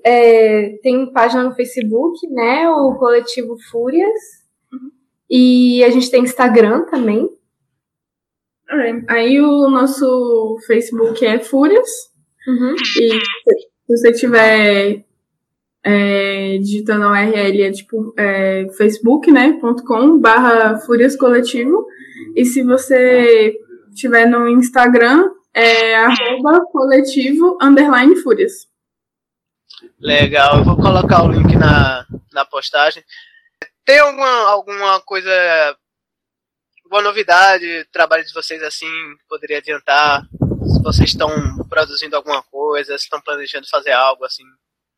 [0.05, 2.69] é, tem página no Facebook, né?
[2.69, 4.21] O Coletivo Fúrias.
[5.31, 7.31] E a gente tem Instagram também.
[9.09, 11.89] Aí o nosso Facebook é Fúrias.
[13.01, 13.21] E
[13.87, 15.05] se você estiver
[15.85, 19.59] é, digitando a URL, é tipo é, facebook, né?
[19.87, 21.87] .com barra Fúrias Coletivo.
[22.35, 23.57] E se você
[23.91, 28.69] estiver no Instagram, é arroba coletivo underline Fúrias.
[30.01, 33.05] Legal, eu vou colocar o link na, na postagem.
[33.85, 35.31] Tem alguma, alguma coisa,
[36.85, 38.91] alguma novidade, trabalho de vocês assim,
[39.29, 40.27] poderia adiantar?
[40.69, 41.29] Se vocês estão
[41.69, 44.43] produzindo alguma coisa, se estão planejando fazer algo assim,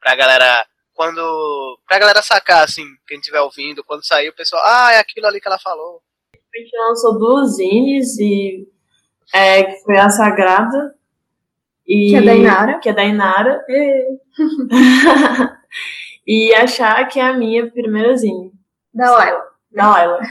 [0.01, 4.93] pra galera, quando, pra galera sacar assim, quem estiver ouvindo, quando sair o pessoal, ah,
[4.93, 6.01] é aquilo ali que ela falou.
[6.35, 8.67] A gente lançou duas zines e
[9.33, 10.95] é, que foi a Sagrada
[11.87, 12.79] e Que é da Inara.
[12.79, 13.65] que é da Inara.
[16.27, 18.53] e achar que é a minha primeira zine.
[18.93, 19.43] Da Laila.
[19.71, 20.21] Da Laila.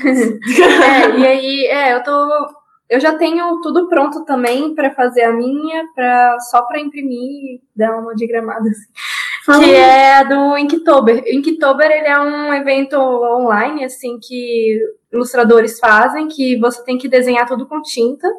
[0.84, 2.57] É, e aí, é, eu tô.
[2.90, 7.98] Eu já tenho tudo pronto também pra fazer a minha, pra, só pra imprimir, dar
[8.00, 8.88] uma digramada assim.
[9.64, 11.24] Que é a do Inktober.
[11.26, 14.78] Inktober, ele é um evento online, assim, que
[15.10, 18.30] ilustradores fazem, que você tem que desenhar tudo com tinta.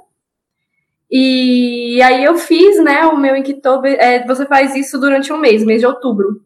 [1.10, 5.64] E aí eu fiz, né, o meu Inktober, é, você faz isso durante um mês,
[5.64, 6.42] mês de outubro.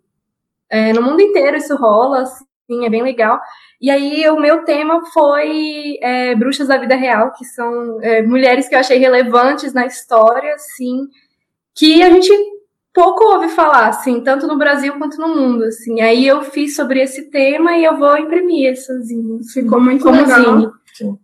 [0.70, 3.40] É, no mundo inteiro isso rola, assim, é bem legal.
[3.80, 8.68] E aí o meu tema foi é, bruxas da vida real, que são é, mulheres
[8.68, 11.08] que eu achei relevantes na história, assim,
[11.74, 12.30] que a gente
[12.94, 16.00] pouco ouve falar, assim, tanto no Brasil quanto no mundo, assim.
[16.00, 19.52] Aí eu fiz sobre esse tema e eu vou imprimir zines.
[19.52, 20.72] Ficou muito como legal.
[20.94, 21.18] Sim.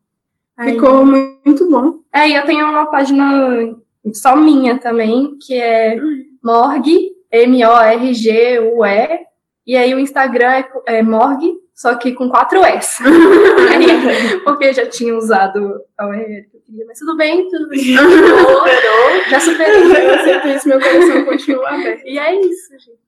[0.57, 2.01] Aí- Ficou muito bom.
[2.13, 3.75] É, e eu tenho uma página
[4.13, 5.97] só minha também, que é
[6.43, 9.28] Morgue, M-O-R-G-U-E,
[9.69, 13.03] e aí o Instagram é, é Morgue, só que com quatro S.
[13.05, 17.69] Aí, porque eu já tinha usado a URL que eu queria, mas tudo bem, tudo
[17.69, 17.79] bem.
[17.79, 19.25] Superou.
[19.29, 20.07] Já superei.
[20.07, 22.03] Eu aceito isso, meu coração continua aberto.
[22.07, 22.99] E é isso, gente.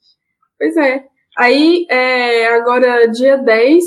[0.58, 1.02] Pois é.
[1.38, 3.82] Aí, é, agora, dia 10,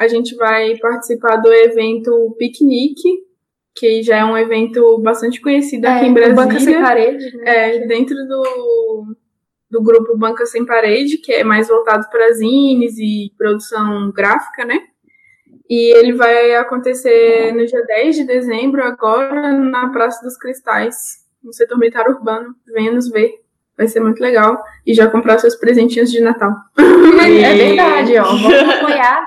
[0.00, 3.28] a gente vai participar do evento Piquenique,
[3.76, 6.82] que já é um evento bastante conhecido aqui em É, o Banca Sem Brasília.
[6.82, 7.44] Parede, né?
[7.46, 9.16] É, dentro do,
[9.70, 14.80] do grupo Banca Sem Parede, que é mais voltado para zines e produção gráfica, né?
[15.68, 21.52] E ele vai acontecer no dia 10 de dezembro, agora, na Praça dos Cristais, no
[21.52, 22.54] setor militar urbano.
[22.66, 23.42] Venha nos ver.
[23.76, 24.62] Vai ser muito legal.
[24.86, 26.54] E já comprar seus presentinhos de Natal.
[27.18, 28.24] É verdade, ó.
[28.32, 29.26] Vamos apoiar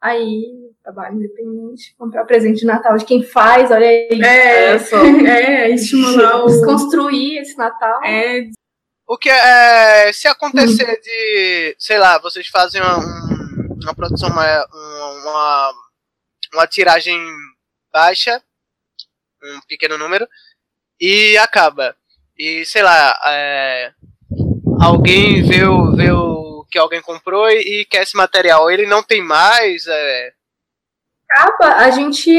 [0.00, 4.08] aí trabalho independente, comprar presente de Natal de quem faz, olha aí.
[4.20, 4.96] É, É, só.
[5.04, 6.46] é, estimular o.
[6.46, 8.02] Desconstruir esse Natal.
[8.04, 8.48] É,
[9.12, 10.12] O que é.
[10.12, 11.76] Se acontecer de.
[11.78, 15.72] Sei lá, vocês fazem uma, um- uma produção, uma, uma,
[16.54, 17.18] uma tiragem
[17.92, 18.40] baixa,
[19.42, 20.26] um pequeno número,
[21.00, 21.94] e acaba.
[22.38, 23.92] E sei lá, é,
[24.80, 28.70] alguém vê o, vê o que alguém comprou e, e quer esse material.
[28.70, 29.86] Ele não tem mais.
[29.86, 30.32] É,
[31.34, 32.30] Acaba, a gente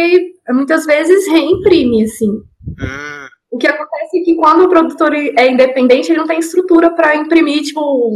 [0.49, 2.30] muitas vezes reimprime, assim.
[2.30, 3.22] hum,
[3.54, 7.16] O que acontece é que quando o produtor é independente, ele não tem estrutura para
[7.16, 8.12] imprimir, tipo,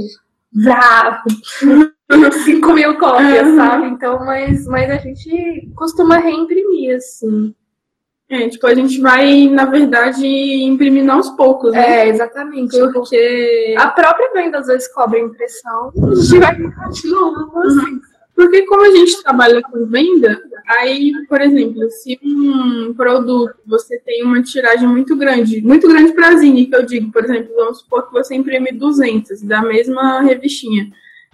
[0.52, 1.24] vrá,
[2.44, 3.86] 5 mil cópias, sabe?
[3.86, 7.54] Então, mas, mas a gente costuma reimprimir, assim.
[8.32, 12.08] é, tipo, a gente vai, na verdade, imprimindo aos poucos, né?
[12.08, 12.76] É, exatamente.
[12.92, 13.76] Porque.
[13.78, 18.02] a própria venda às vezes cobra impressão, a gente vai continuando assim.
[18.38, 24.24] Porque como a gente trabalha com venda, aí, por exemplo, se um produto você tem
[24.24, 28.06] uma tiragem muito grande, muito grande para Zine, que eu digo, por exemplo, vamos supor
[28.06, 30.92] que você imprime 200 da mesma revistinha,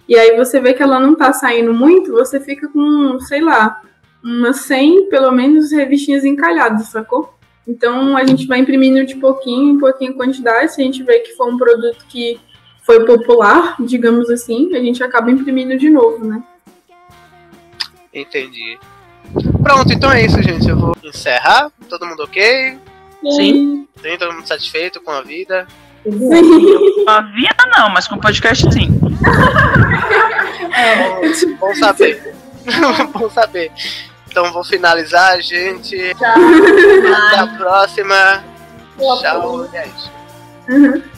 [0.08, 3.82] e aí você vê que ela não tá saindo muito, você fica com, sei lá,
[4.24, 7.34] umas 100, pelo menos, revistinhas encalhadas, sacou?
[7.68, 11.36] Então a gente vai imprimindo de pouquinho em pouquinho quantidade, se a gente vê que
[11.36, 12.40] foi um produto que
[12.82, 16.42] foi popular, digamos assim, a gente acaba imprimindo de novo, né?
[18.14, 18.78] Entendi.
[19.62, 20.68] Pronto, então é isso, gente.
[20.68, 21.70] Eu vou encerrar.
[21.88, 22.78] Todo mundo ok?
[23.36, 23.88] Sim.
[24.02, 25.66] Tem todo mundo satisfeito com a vida?
[26.04, 28.88] Com a vida não, mas com o podcast sim.
[28.90, 29.16] Bom,
[31.58, 32.34] bom saber.
[33.12, 33.72] bom saber.
[34.28, 35.96] Então vou finalizar, gente.
[36.10, 38.44] Até a próxima.
[38.98, 39.68] Tchau.
[39.72, 41.13] E é